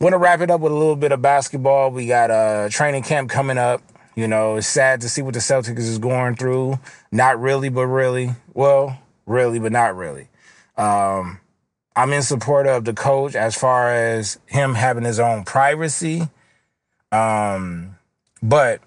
Want 0.00 0.12
to 0.12 0.18
wrap 0.18 0.40
it 0.40 0.50
up 0.50 0.60
with 0.60 0.72
a 0.72 0.74
little 0.74 0.96
bit 0.96 1.12
of 1.12 1.20
basketball. 1.20 1.90
We 1.90 2.06
got 2.06 2.30
a 2.30 2.68
training 2.70 3.02
camp 3.02 3.30
coming 3.30 3.58
up. 3.58 3.82
You 4.14 4.28
know, 4.28 4.56
it's 4.56 4.66
sad 4.66 5.02
to 5.02 5.08
see 5.10 5.20
what 5.20 5.34
the 5.34 5.40
Celtics 5.40 5.78
is 5.78 5.98
going 5.98 6.36
through. 6.36 6.78
Not 7.12 7.38
really, 7.40 7.68
but 7.68 7.86
really. 7.86 8.30
Well, 8.54 8.98
really, 9.26 9.58
but 9.58 9.72
not 9.72 9.94
really. 9.96 10.28
Um, 10.78 11.40
I'm 11.96 12.12
in 12.12 12.22
support 12.22 12.66
of 12.66 12.84
the 12.84 12.92
coach 12.92 13.34
as 13.34 13.56
far 13.56 13.90
as 13.90 14.38
him 14.44 14.74
having 14.74 15.04
his 15.04 15.18
own 15.18 15.44
privacy. 15.44 16.28
Um, 17.10 17.96
but 18.42 18.82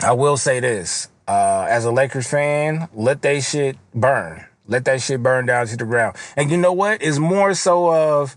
I 0.00 0.12
will 0.12 0.36
say 0.36 0.60
this. 0.60 1.08
Uh, 1.26 1.66
as 1.68 1.84
a 1.84 1.90
Lakers 1.90 2.28
fan, 2.28 2.88
let 2.94 3.20
that 3.22 3.42
shit 3.42 3.76
burn. 3.92 4.46
Let 4.68 4.84
that 4.84 5.02
shit 5.02 5.22
burn 5.22 5.46
down 5.46 5.66
to 5.66 5.76
the 5.76 5.84
ground. 5.84 6.16
And 6.36 6.50
you 6.50 6.56
know 6.56 6.72
what? 6.72 7.02
It's 7.02 7.18
more 7.18 7.52
so 7.54 7.92
of 7.92 8.36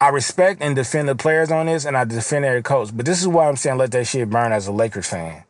I 0.00 0.08
respect 0.08 0.62
and 0.62 0.74
defend 0.74 1.08
the 1.08 1.16
players 1.16 1.50
on 1.50 1.66
this 1.66 1.84
and 1.84 1.96
I 1.96 2.04
defend 2.04 2.44
their 2.44 2.62
coach. 2.62 2.96
But 2.96 3.04
this 3.04 3.20
is 3.20 3.28
why 3.28 3.46
I'm 3.46 3.56
saying 3.56 3.76
let 3.76 3.92
that 3.92 4.06
shit 4.06 4.30
burn 4.30 4.52
as 4.52 4.66
a 4.66 4.72
Lakers 4.72 5.08
fan. 5.08 5.44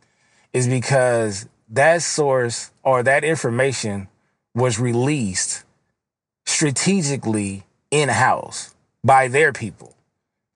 Is 0.53 0.67
because 0.67 1.49
that 1.69 2.03
source 2.03 2.73
or 2.83 3.03
that 3.05 3.23
information 3.23 4.09
was 4.55 4.81
released 4.81 5.65
strategically 6.59 7.63
in 7.93 8.09
house 8.09 8.75
by 9.05 9.29
their 9.29 9.53
people. 9.53 9.95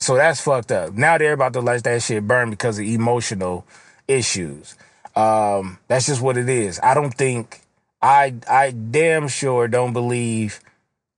So 0.01 0.17
that's 0.17 0.41
fucked 0.41 0.73
up. 0.73 0.95
Now 0.95 1.17
they're 1.17 1.35
about 1.35 1.53
to 1.53 1.61
let 1.61 1.85
that 1.85 2.03
shit 2.03 2.27
burn 2.27 2.51
because 2.51 2.81
of 2.81 2.85
emotional 2.85 3.65
issues. 4.09 4.75
Um, 5.15 5.79
that's 5.87 6.07
just 6.07 6.21
what 6.21 6.37
it 6.37 6.49
is. 6.49 6.81
I 6.83 6.95
don't 6.95 7.15
think 7.15 7.61
I 8.01 8.35
I 8.51 8.73
damn 8.73 9.29
sure 9.29 9.69
don't 9.69 9.93
believe 9.93 10.59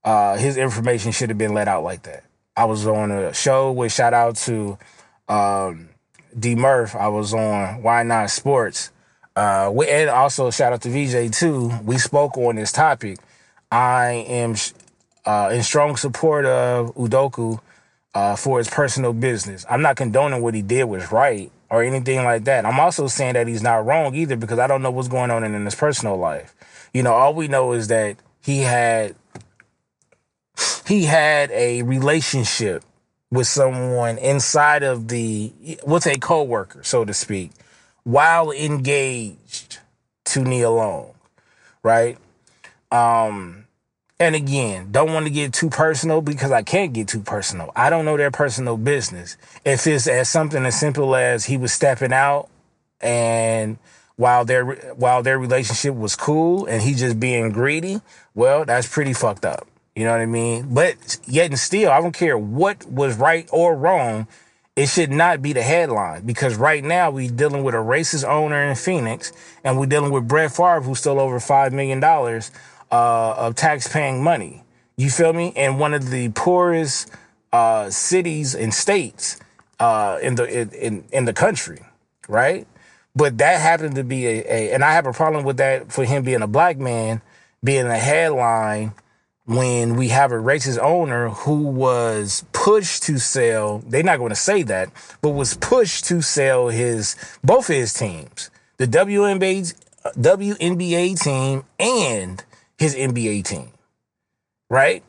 uh, 0.03 0.37
his 0.37 0.55
information 0.55 1.11
should 1.11 1.29
have 1.29 1.37
been 1.39 1.55
let 1.55 1.67
out 1.67 1.83
like 1.83 2.03
that. 2.03 2.23
I 2.55 2.65
was 2.65 2.85
on 2.85 3.09
a 3.09 3.33
show 3.33 3.71
with 3.71 3.91
shout 3.91 4.13
out 4.13 4.35
to 4.45 4.77
um, 5.27 5.89
D 6.37 6.53
Murph. 6.53 6.95
I 6.95 7.07
was 7.07 7.33
on 7.33 7.81
Why 7.81 8.03
Not 8.03 8.29
Sports. 8.29 8.91
Uh, 9.35 9.73
and 9.81 10.11
also 10.11 10.51
shout 10.51 10.73
out 10.73 10.83
to 10.83 10.89
VJ 10.89 11.33
too. 11.33 11.71
We 11.83 11.97
spoke 11.97 12.37
on 12.37 12.57
this 12.57 12.71
topic 12.71 13.17
I 13.71 14.25
am 14.27 14.55
uh, 15.25 15.49
in 15.53 15.63
strong 15.63 15.95
support 15.97 16.45
of 16.45 16.93
Udoka 16.95 17.59
uh, 18.13 18.35
for 18.35 18.57
his 18.59 18.69
personal 18.69 19.13
business. 19.13 19.65
I'm 19.69 19.81
not 19.81 19.95
condoning 19.97 20.41
what 20.41 20.53
he 20.53 20.61
did 20.61 20.85
was 20.85 21.11
right 21.11 21.51
or 21.69 21.83
anything 21.83 22.23
like 22.23 22.45
that. 22.45 22.65
I'm 22.65 22.79
also 22.79 23.07
saying 23.07 23.33
that 23.33 23.47
he's 23.47 23.63
not 23.63 23.85
wrong 23.85 24.15
either 24.15 24.35
because 24.35 24.59
I 24.59 24.67
don't 24.67 24.81
know 24.81 24.91
what's 24.91 25.07
going 25.07 25.31
on 25.31 25.43
in, 25.43 25.53
in 25.53 25.65
his 25.65 25.75
personal 25.75 26.17
life. 26.17 26.55
You 26.93 27.03
know, 27.03 27.13
all 27.13 27.33
we 27.33 27.47
know 27.47 27.73
is 27.73 27.87
that 27.87 28.17
he 28.41 28.61
had 28.61 29.15
he 30.87 31.03
had 31.05 31.51
a 31.51 31.81
relationship 31.81 32.83
with 33.31 33.47
someone 33.47 34.17
inside 34.17 34.83
of 34.83 35.07
the 35.09 35.51
what's 35.83 36.07
a 36.07 36.15
coworker, 36.17 36.83
so 36.83 37.03
to 37.03 37.13
speak, 37.13 37.51
while 38.03 38.51
engaged 38.51 39.79
to 40.25 40.41
Nia 40.43 40.69
Long, 40.69 41.11
right? 41.83 42.17
Um, 42.91 43.65
and 44.19 44.33
again, 44.35 44.91
don't 44.91 45.13
want 45.13 45.25
to 45.25 45.31
get 45.31 45.53
too 45.53 45.69
personal 45.69 46.21
because 46.21 46.51
I 46.51 46.63
can't 46.63 46.93
get 46.93 47.09
too 47.09 47.19
personal. 47.19 47.71
I 47.75 47.89
don't 47.89 48.05
know 48.05 48.15
their 48.15 48.31
personal 48.31 48.77
business. 48.77 49.35
If 49.65 49.85
it's 49.87 50.07
as 50.07 50.29
something 50.29 50.65
as 50.65 50.79
simple 50.79 51.15
as 51.15 51.45
he 51.45 51.57
was 51.57 51.73
stepping 51.73 52.13
out 52.13 52.47
and 53.01 53.77
while 54.15 54.45
their 54.45 54.65
while 54.95 55.21
their 55.21 55.37
relationship 55.37 55.95
was 55.95 56.15
cool 56.15 56.65
and 56.65 56.81
he 56.81 56.93
just 56.93 57.19
being 57.19 57.51
greedy, 57.51 57.99
well, 58.33 58.63
that's 58.63 58.87
pretty 58.87 59.11
fucked 59.11 59.43
up. 59.43 59.67
You 59.95 60.05
know 60.05 60.11
what 60.11 60.21
I 60.21 60.25
mean? 60.25 60.73
But 60.73 61.17
yet 61.25 61.51
and 61.51 61.59
still, 61.59 61.91
I 61.91 61.99
don't 61.99 62.15
care 62.15 62.37
what 62.37 62.85
was 62.89 63.17
right 63.17 63.49
or 63.51 63.75
wrong. 63.75 64.27
It 64.77 64.87
should 64.87 65.11
not 65.11 65.41
be 65.41 65.53
the 65.53 65.61
headline 65.61 66.25
because 66.25 66.55
right 66.55 66.83
now 66.83 67.09
we're 67.09 67.29
dealing 67.29 67.63
with 67.63 67.75
a 67.75 67.79
racist 67.79 68.25
owner 68.25 68.61
in 68.61 68.75
Phoenix, 68.75 69.31
and 69.63 69.79
we're 69.79 69.85
dealing 69.85 70.11
with 70.11 70.27
Brett 70.27 70.51
Favre, 70.51 70.81
who 70.81 70.95
stole 70.95 71.19
over 71.19 71.39
five 71.39 71.73
million 71.73 71.99
dollars 71.99 72.51
uh, 72.91 73.33
of 73.37 73.55
tax-paying 73.55 74.23
money. 74.23 74.63
You 74.97 75.09
feel 75.09 75.33
me? 75.33 75.53
And 75.55 75.79
one 75.79 75.93
of 75.93 76.09
the 76.09 76.29
poorest 76.29 77.11
uh, 77.51 77.89
cities 77.89 78.55
and 78.55 78.73
states 78.73 79.39
uh, 79.79 80.19
in 80.21 80.35
the 80.35 80.45
in 80.85 81.03
in 81.11 81.25
the 81.25 81.33
country, 81.33 81.81
right? 82.27 82.67
But 83.15 83.37
that 83.37 83.59
happened 83.59 83.95
to 83.95 84.03
be 84.03 84.25
a, 84.27 84.43
a, 84.43 84.73
and 84.73 84.83
I 84.83 84.93
have 84.93 85.07
a 85.07 85.13
problem 85.13 85.45
with 85.45 85.57
that 85.57 85.91
for 85.91 86.03
him 86.03 86.23
being 86.23 86.41
a 86.41 86.47
black 86.47 86.77
man, 86.77 87.21
being 87.63 87.87
a 87.87 87.97
headline 87.97 88.93
when 89.45 89.95
we 89.95 90.09
have 90.09 90.31
a 90.31 90.35
racist 90.35 90.79
owner 90.79 91.29
who 91.29 91.67
was 91.67 92.45
pushed 92.51 93.03
to 93.03 93.19
sell, 93.19 93.79
they're 93.87 94.03
not 94.03 94.17
going 94.17 94.29
to 94.29 94.35
say 94.35 94.63
that, 94.63 94.89
but 95.21 95.29
was 95.29 95.55
pushed 95.57 96.05
to 96.05 96.21
sell 96.21 96.69
his, 96.69 97.15
both 97.43 97.67
his 97.67 97.93
teams, 97.93 98.49
the 98.77 98.87
WNBA, 98.87 99.73
WNBA 100.17 101.21
team 101.21 101.63
and 101.79 102.43
his 102.77 102.95
NBA 102.95 103.45
team, 103.45 103.69
right? 104.69 105.03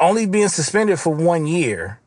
Only 0.00 0.26
being 0.26 0.48
suspended 0.48 0.98
for 0.98 1.14
one 1.14 1.46
year, 1.46 2.00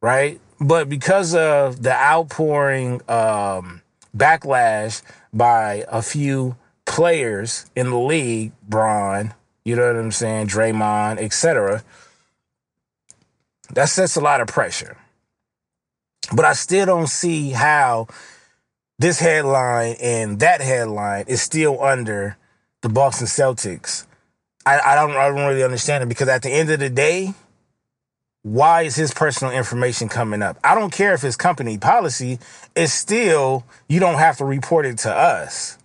right? 0.00 0.40
But 0.60 0.88
because 0.88 1.34
of 1.34 1.82
the 1.82 1.92
outpouring, 1.92 3.00
um, 3.08 3.82
backlash 4.16 5.02
by 5.32 5.84
a 5.88 6.02
few 6.02 6.56
players 6.84 7.66
in 7.74 7.90
the 7.90 7.98
league, 7.98 8.52
Bron, 8.68 9.34
you 9.64 9.76
know 9.76 9.86
what 9.86 9.96
I'm 9.96 10.12
saying, 10.12 10.48
Draymond, 10.48 11.18
etc. 11.18 11.82
That 13.74 13.88
sets 13.88 14.16
a 14.16 14.20
lot 14.20 14.40
of 14.40 14.48
pressure. 14.48 14.96
But 16.34 16.44
I 16.44 16.52
still 16.52 16.86
don't 16.86 17.08
see 17.08 17.50
how 17.50 18.08
this 18.98 19.18
headline 19.18 19.96
and 20.00 20.38
that 20.40 20.60
headline 20.60 21.24
is 21.26 21.42
still 21.42 21.82
under 21.82 22.36
the 22.82 22.88
Boston 22.88 23.26
Celtics. 23.26 24.06
I, 24.64 24.80
I 24.80 24.94
don't 24.94 25.12
I 25.12 25.28
don't 25.28 25.46
really 25.46 25.64
understand 25.64 26.04
it 26.04 26.08
because 26.08 26.28
at 26.28 26.42
the 26.42 26.50
end 26.50 26.70
of 26.70 26.80
the 26.80 26.90
day, 26.90 27.34
why 28.42 28.82
is 28.82 28.96
his 28.96 29.14
personal 29.14 29.52
information 29.52 30.08
coming 30.08 30.42
up? 30.42 30.58
I 30.64 30.74
don't 30.74 30.92
care 30.92 31.14
if 31.14 31.24
it's 31.24 31.36
company 31.36 31.78
policy, 31.78 32.38
it's 32.74 32.92
still, 32.92 33.64
you 33.88 34.00
don't 34.00 34.18
have 34.18 34.36
to 34.38 34.44
report 34.44 34.84
it 34.84 34.98
to 34.98 35.14
us. 35.14 35.78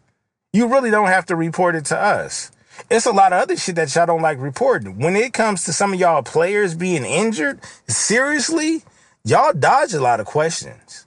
You 0.53 0.67
really 0.67 0.89
don't 0.89 1.07
have 1.07 1.27
to 1.27 1.35
report 1.35 1.75
it 1.75 1.85
to 1.85 1.97
us. 1.99 2.51
It's 2.89 3.05
a 3.05 3.11
lot 3.11 3.33
of 3.33 3.41
other 3.41 3.57
shit 3.57 3.75
that 3.75 3.93
y'all 3.93 4.05
don't 4.05 4.21
like 4.21 4.39
reporting. 4.39 4.97
When 4.97 5.15
it 5.15 5.33
comes 5.33 5.63
to 5.65 5.73
some 5.73 5.93
of 5.93 5.99
y'all 5.99 6.23
players 6.23 6.73
being 6.73 7.05
injured, 7.05 7.59
seriously, 7.87 8.83
y'all 9.23 9.53
dodge 9.53 9.93
a 9.93 10.01
lot 10.01 10.19
of 10.19 10.25
questions. 10.25 11.05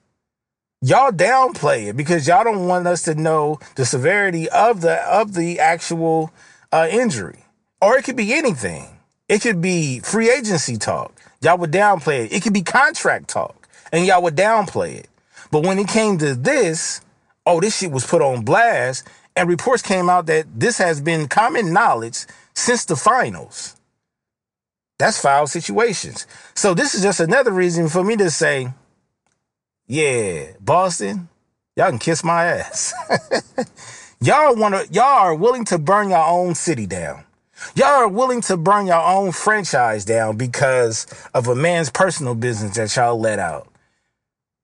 Y'all 0.82 1.10
downplay 1.12 1.88
it 1.88 1.96
because 1.96 2.26
y'all 2.26 2.44
don't 2.44 2.66
want 2.66 2.86
us 2.86 3.02
to 3.02 3.14
know 3.14 3.58
the 3.74 3.84
severity 3.84 4.48
of 4.48 4.80
the 4.80 4.96
of 5.06 5.34
the 5.34 5.58
actual 5.60 6.32
uh, 6.72 6.88
injury. 6.90 7.44
Or 7.80 7.96
it 7.96 8.04
could 8.04 8.16
be 8.16 8.34
anything. 8.34 8.86
It 9.28 9.42
could 9.42 9.60
be 9.60 10.00
free 10.00 10.30
agency 10.30 10.76
talk. 10.76 11.14
Y'all 11.40 11.58
would 11.58 11.72
downplay 11.72 12.26
it. 12.26 12.32
It 12.32 12.42
could 12.42 12.52
be 12.52 12.62
contract 12.62 13.28
talk 13.28 13.68
and 13.92 14.06
y'all 14.06 14.22
would 14.22 14.36
downplay 14.36 14.96
it. 14.96 15.08
But 15.50 15.64
when 15.64 15.78
it 15.78 15.88
came 15.88 16.18
to 16.18 16.34
this, 16.34 17.00
oh, 17.46 17.60
this 17.60 17.78
shit 17.78 17.90
was 17.90 18.06
put 18.06 18.22
on 18.22 18.44
blast 18.44 19.06
and 19.36 19.48
reports 19.48 19.82
came 19.82 20.10
out 20.10 20.26
that 20.26 20.46
this 20.58 20.78
has 20.78 21.00
been 21.00 21.28
common 21.28 21.72
knowledge 21.72 22.26
since 22.54 22.84
the 22.84 22.96
finals. 22.96 23.76
That's 24.98 25.20
foul 25.20 25.46
situations. 25.46 26.26
So 26.54 26.74
this 26.74 26.94
is 26.94 27.02
just 27.02 27.20
another 27.20 27.52
reason 27.52 27.88
for 27.88 28.04
me 28.04 28.16
to 28.16 28.30
say, 28.30 28.68
yeah, 29.86 30.52
Boston, 30.60 31.28
y'all 31.74 31.88
can 31.88 31.98
kiss 31.98 32.22
my 32.22 32.44
ass. 32.44 32.92
y'all 34.20 34.54
want 34.54 34.74
to, 34.74 34.92
y'all 34.92 35.04
are 35.04 35.34
willing 35.34 35.64
to 35.66 35.78
burn 35.78 36.10
your 36.10 36.24
own 36.24 36.54
city 36.54 36.86
down. 36.86 37.24
Y'all 37.74 37.86
are 37.86 38.08
willing 38.08 38.40
to 38.42 38.56
burn 38.56 38.86
your 38.86 39.00
own 39.00 39.32
franchise 39.32 40.04
down 40.04 40.36
because 40.36 41.06
of 41.34 41.48
a 41.48 41.54
man's 41.54 41.90
personal 41.90 42.34
business 42.34 42.76
that 42.76 42.94
y'all 42.96 43.18
let 43.18 43.38
out. 43.38 43.68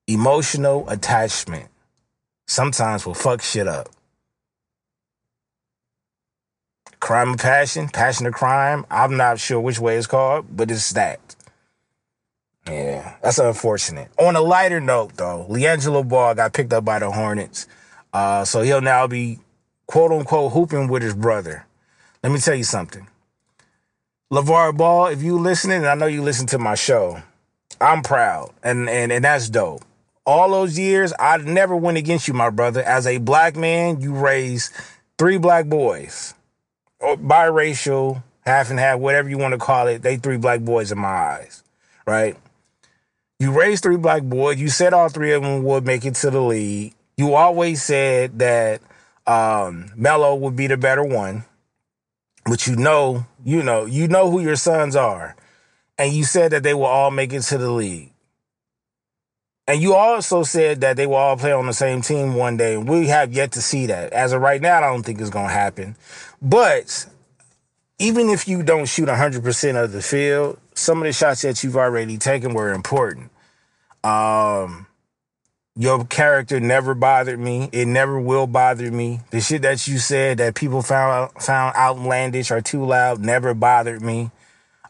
Emotional 0.07 0.89
attachment 0.89 1.69
sometimes 2.47 3.05
will 3.07 3.15
fuck 3.15 3.43
shit 3.43 3.67
up. 3.67 3.89
Crime 7.01 7.35
of 7.35 7.39
passion, 7.39 7.89
passion 7.89 8.27
of 8.27 8.35
crime. 8.35 8.87
I'm 8.91 9.17
not 9.17 9.39
sure 9.39 9.61
which 9.61 9.79
way 9.79 9.97
it's 9.97 10.07
called, 10.07 10.47
but 10.51 10.71
it's 10.71 10.93
that. 10.93 11.21
Yeah, 12.67 13.17
that's 13.23 13.39
unfortunate. 13.39 14.09
On 14.19 14.35
a 14.35 14.41
lighter 14.41 14.81
note, 14.81 15.17
though, 15.17 15.47
LiAngelo 15.49 16.09
Ball 16.09 16.35
got 16.35 16.53
picked 16.53 16.73
up 16.73 16.85
by 16.85 16.99
the 16.99 17.11
Hornets. 17.11 17.69
Uh, 18.13 18.45
so 18.45 18.63
he'll 18.63 18.81
now 18.81 19.07
be 19.07 19.39
quote 19.87 20.11
unquote 20.11 20.53
hooping 20.53 20.89
with 20.89 21.03
his 21.03 21.15
brother. 21.15 21.67
Let 22.23 22.33
me 22.33 22.39
tell 22.39 22.55
you 22.55 22.65
something. 22.65 23.07
LeVar 24.33 24.77
Ball, 24.77 25.07
if 25.07 25.23
you 25.23 25.39
listening, 25.39 25.79
and 25.79 25.87
I 25.87 25.95
know 25.95 26.07
you 26.07 26.23
listen 26.23 26.47
to 26.49 26.59
my 26.59 26.75
show, 26.75 27.23
I'm 27.81 28.03
proud. 28.03 28.53
And 28.63 28.89
and 28.89 29.13
and 29.13 29.25
that's 29.25 29.49
dope. 29.49 29.85
All 30.25 30.51
those 30.51 30.77
years, 30.77 31.13
I 31.21 31.37
never 31.37 31.77
went 31.77 31.99
against 31.99 32.27
you, 32.27 32.35
my 32.35 32.51
brother. 32.51 32.83
As 32.83 33.07
a 33.07 33.19
black 33.19 33.55
man, 33.55 34.01
you 34.01 34.13
raised 34.13 34.73
three 35.19 35.39
black 35.39 35.67
boys. 35.67 36.35
Or 36.99 37.17
biracial, 37.17 38.25
half 38.41 38.71
and 38.71 38.81
half, 38.81 38.99
whatever 38.99 39.29
you 39.29 39.39
want 39.39 39.53
to 39.53 39.59
call 39.59 39.87
it. 39.87 40.03
They 40.03 40.17
three 40.17 40.39
black 40.39 40.63
boys 40.63 40.91
in 40.91 40.99
my 40.99 41.09
eyes. 41.09 41.63
Right? 42.07 42.37
You 43.39 43.53
raised 43.53 43.85
three 43.85 43.99
black 43.99 44.23
boys. 44.23 44.59
You 44.59 44.71
said 44.71 44.93
all 44.93 45.09
three 45.09 45.33
of 45.33 45.43
them 45.43 45.63
would 45.63 45.85
make 45.85 46.05
it 46.05 46.15
to 46.17 46.31
the 46.31 46.41
league. 46.41 46.95
You 47.17 47.35
always 47.35 47.83
said 47.83 48.41
that 48.41 48.81
um, 49.27 49.93
Melo 49.95 50.35
would 50.35 50.57
be 50.57 50.67
the 50.67 50.77
better 50.77 51.05
one 51.05 51.45
but 52.47 52.67
you 52.67 52.77
know, 52.77 53.27
you 53.45 53.63
know, 53.63 53.85
you 53.85 54.09
know 54.09 54.31
who 54.31 54.41
your 54.41 54.57
sons 54.57 54.97
are. 54.97 55.37
And 55.99 56.13
you 56.13 56.25
said 56.25 56.53
that 56.53 56.63
they 56.63 56.75
will 56.75 56.85
all 56.85 57.11
make 57.11 57.33
it 57.33 57.43
to 57.43 57.59
the 57.59 57.71
league. 57.71 58.13
And 59.69 59.83
you 59.83 59.95
also 59.95 60.45
said 60.45 60.81
that 60.83 60.97
they 60.97 61.07
will 61.07 61.17
all 61.17 61.37
play 61.37 61.53
on 61.53 61.67
the 61.67 61.73
same 61.73 62.01
team 62.01 62.35
one 62.35 62.57
day. 62.57 62.77
We 62.77 63.09
have 63.09 63.33
yet 63.33 63.53
to 63.53 63.63
see 63.63 63.87
that. 63.87 64.13
As 64.13 64.33
of 64.33 64.41
right 64.41 64.61
now, 64.61 64.79
I 64.79 64.81
don't 64.83 65.03
think 65.03 65.21
it's 65.21 65.31
going 65.31 65.49
to 65.49 65.53
happen. 65.53 65.97
But 66.41 67.07
even 67.99 68.29
if 68.29 68.47
you 68.47 68.63
don't 68.63 68.87
shoot 68.87 69.09
100% 69.09 69.83
of 69.83 69.91
the 69.91 70.03
field, 70.03 70.61
some 70.75 70.99
of 70.99 71.05
the 71.05 71.13
shots 71.13 71.43
that 71.43 71.65
you've 71.65 71.77
already 71.77 72.17
taken 72.17 72.55
were 72.55 72.73
important. 72.73 73.31
Um, 74.05 74.87
your 75.77 76.05
character 76.07 76.59
never 76.59 76.95
bothered 76.95 77.39
me. 77.39 77.69
It 77.71 77.87
never 77.87 78.19
will 78.19 78.47
bother 78.47 78.91
me. 78.91 79.21
The 79.31 79.41
shit 79.41 79.63
that 79.63 79.87
you 79.87 79.99
said 79.99 80.39
that 80.39 80.55
people 80.55 80.81
found 80.81 81.33
found 81.33 81.77
outlandish 81.77 82.51
or 82.51 82.63
too 82.63 82.85
loud 82.85 83.21
never 83.21 83.53
bothered 83.53 84.01
me. 84.01 84.31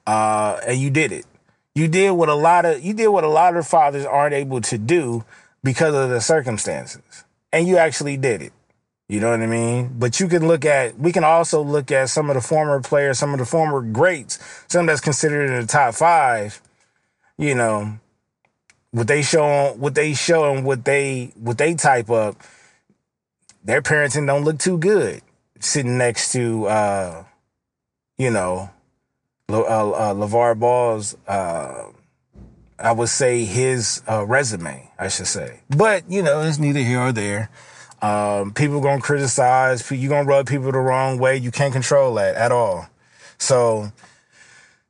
Uh, 0.07 0.61
and 0.67 0.79
you 0.79 0.91
did 0.91 1.11
it. 1.11 1.27
You 1.75 1.89
did 1.89 2.13
what 2.13 2.29
a 2.29 2.35
lot 2.35 2.65
of 2.65 2.83
you 2.85 2.95
did 2.95 3.09
what 3.09 3.25
a 3.25 3.29
lot 3.29 3.57
of 3.57 3.67
fathers 3.67 4.07
aren't 4.07 4.35
able 4.35 4.61
to 4.63 4.79
do 4.79 5.25
because 5.65 5.95
of 5.95 6.09
the 6.09 6.21
circumstances. 6.21 7.25
And 7.53 7.67
you 7.67 7.79
actually 7.79 8.17
did 8.17 8.41
it. 8.41 8.53
You 9.09 9.21
know 9.21 9.31
what 9.31 9.41
I 9.41 9.47
mean? 9.47 9.95
But 9.99 10.19
you 10.21 10.29
can 10.29 10.47
look 10.47 10.65
at 10.65 10.99
we 10.99 11.13
can 11.13 11.25
also 11.25 11.63
look 11.63 11.91
at 11.91 12.11
some 12.11 12.31
of 12.31 12.35
the 12.35 12.41
former 12.41 12.81
players, 12.81 13.19
some 13.19 13.33
of 13.33 13.41
the 13.41 13.45
former 13.45 13.83
greats, 13.83 14.39
some 14.69 14.87
that's 14.87 15.01
considered 15.01 15.51
in 15.51 15.61
the 15.61 15.67
top 15.67 15.95
five, 15.95 16.61
you 17.39 17.55
know, 17.55 17.99
what 18.97 19.09
they 19.09 19.21
show 19.21 19.75
what 19.75 19.95
they 19.95 20.15
show 20.15 20.55
and 20.55 20.65
what 20.65 20.87
they 20.87 21.31
what 21.35 21.59
they 21.59 21.75
type 21.75 22.09
up, 22.09 22.43
their 23.63 23.83
parenting 23.83 24.27
don't 24.27 24.43
look 24.43 24.59
too 24.59 24.79
good. 24.79 25.21
Sitting 25.61 25.99
next 25.99 26.33
to 26.33 26.67
uh, 26.67 27.25
you 28.17 28.31
know, 28.31 28.71
Le, 29.51 29.61
uh, 29.61 29.91
uh, 29.91 30.15
LeVar 30.15 30.59
Ball's 30.59 31.15
uh, 31.29 31.91
I 32.79 32.93
would 32.93 33.11
say 33.11 33.45
his 33.45 34.03
uh, 34.09 34.25
resume, 34.25 34.91
I 34.99 35.09
should 35.09 35.27
say. 35.27 35.61
But, 35.69 36.11
you 36.11 36.23
know, 36.23 36.41
it's 36.41 36.59
neither 36.59 36.81
here 36.81 37.01
or 37.01 37.13
there. 37.13 37.51
Um, 38.01 38.55
people 38.55 38.81
gonna 38.81 39.03
criticize, 39.03 39.91
You're 39.91 40.09
gonna 40.09 40.27
rub 40.27 40.47
people 40.47 40.73
the 40.73 40.79
wrong 40.79 41.19
way. 41.19 41.37
You 41.37 41.51
can't 41.51 41.73
control 41.73 42.15
that 42.15 42.35
at 42.35 42.51
all. 42.51 42.87
So 43.37 43.93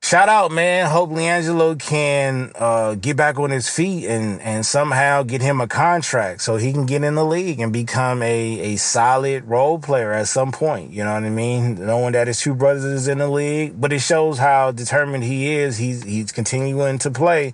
shout 0.07 0.29
out, 0.29 0.53
man. 0.53 0.89
Hope 0.89 1.11
LiAngelo 1.11 1.81
can 1.81 2.53
uh, 2.55 2.95
get 2.95 3.17
back 3.17 3.41
on 3.41 3.51
his 3.51 3.69
feet 3.69 4.07
and 4.07 4.41
and 4.41 4.65
somehow 4.65 5.25
get 5.25 5.43
him 5.43 5.61
a 5.61 5.67
contract 5.67 6.43
so 6.43 6.57
he 6.57 6.73
can 6.73 6.87
get 6.87 7.03
in 7.03 7.17
the 7.17 7.25
league 7.25 7.59
and 7.59 7.73
become 7.73 8.23
a 8.23 8.75
a 8.75 8.77
solid 8.77 9.45
role 9.47 9.81
player 9.81 10.13
at 10.13 10.29
some 10.29 10.53
point. 10.53 10.93
You 10.93 11.03
know 11.03 11.13
what 11.13 11.25
I 11.25 11.31
mean? 11.31 11.85
Knowing 11.85 12.13
that 12.13 12.29
his 12.29 12.41
two 12.41 12.55
brothers 12.55 12.85
is 12.85 13.09
in 13.09 13.19
the 13.19 13.29
league, 13.29 13.81
but 13.81 13.93
it 13.93 13.99
shows 13.99 14.39
how 14.39 14.71
determined 14.71 15.25
he 15.25 15.55
is. 15.55 15.77
He's 15.77 16.05
he's 16.05 16.31
continuing 16.31 16.99
to 16.99 17.11
play. 17.11 17.53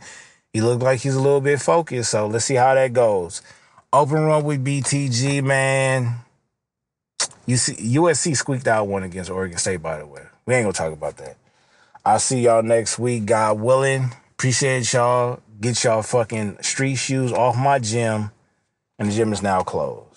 He 0.53 0.61
looked 0.61 0.83
like 0.83 1.01
he's 1.01 1.15
a 1.15 1.21
little 1.21 1.41
bit 1.41 1.59
focused. 1.59 2.11
So 2.11 2.27
let's 2.27 2.45
see 2.45 2.57
how 2.57 2.75
that 2.75 2.93
goes. 2.93 3.41
Open 3.95 4.21
run 4.25 4.45
with 4.45 4.62
BTG, 4.62 5.43
man. 5.43 6.17
You 7.47 7.57
see, 7.57 7.97
USC 7.97 8.37
squeaked 8.37 8.69
out 8.69 8.88
one 8.88 9.03
against 9.03 9.31
Oregon 9.31 9.57
State, 9.57 9.83
by 9.83 9.99
the 9.99 10.07
way. 10.07 10.23
We 10.45 10.55
ain't 10.55 10.65
gonna 10.65 10.75
talk 10.75 10.93
about 10.93 11.17
that. 11.17 11.37
I'll 12.05 12.19
see 12.19 12.41
y'all 12.41 12.65
next 12.65 12.99
week, 12.99 13.27
God 13.27 13.61
willing. 13.61 14.12
Appreciate 14.33 14.93
y'all. 14.93 15.41
Get 15.61 15.85
y'all 15.85 16.03
fucking 16.03 16.59
street 16.61 16.97
shoes 16.97 17.33
off 17.33 17.57
my 17.57 17.79
gym. 17.79 18.33
And 18.99 19.09
the 19.09 19.15
gym 19.15 19.33
is 19.33 19.43
now 19.43 19.62
closed. 19.62 20.12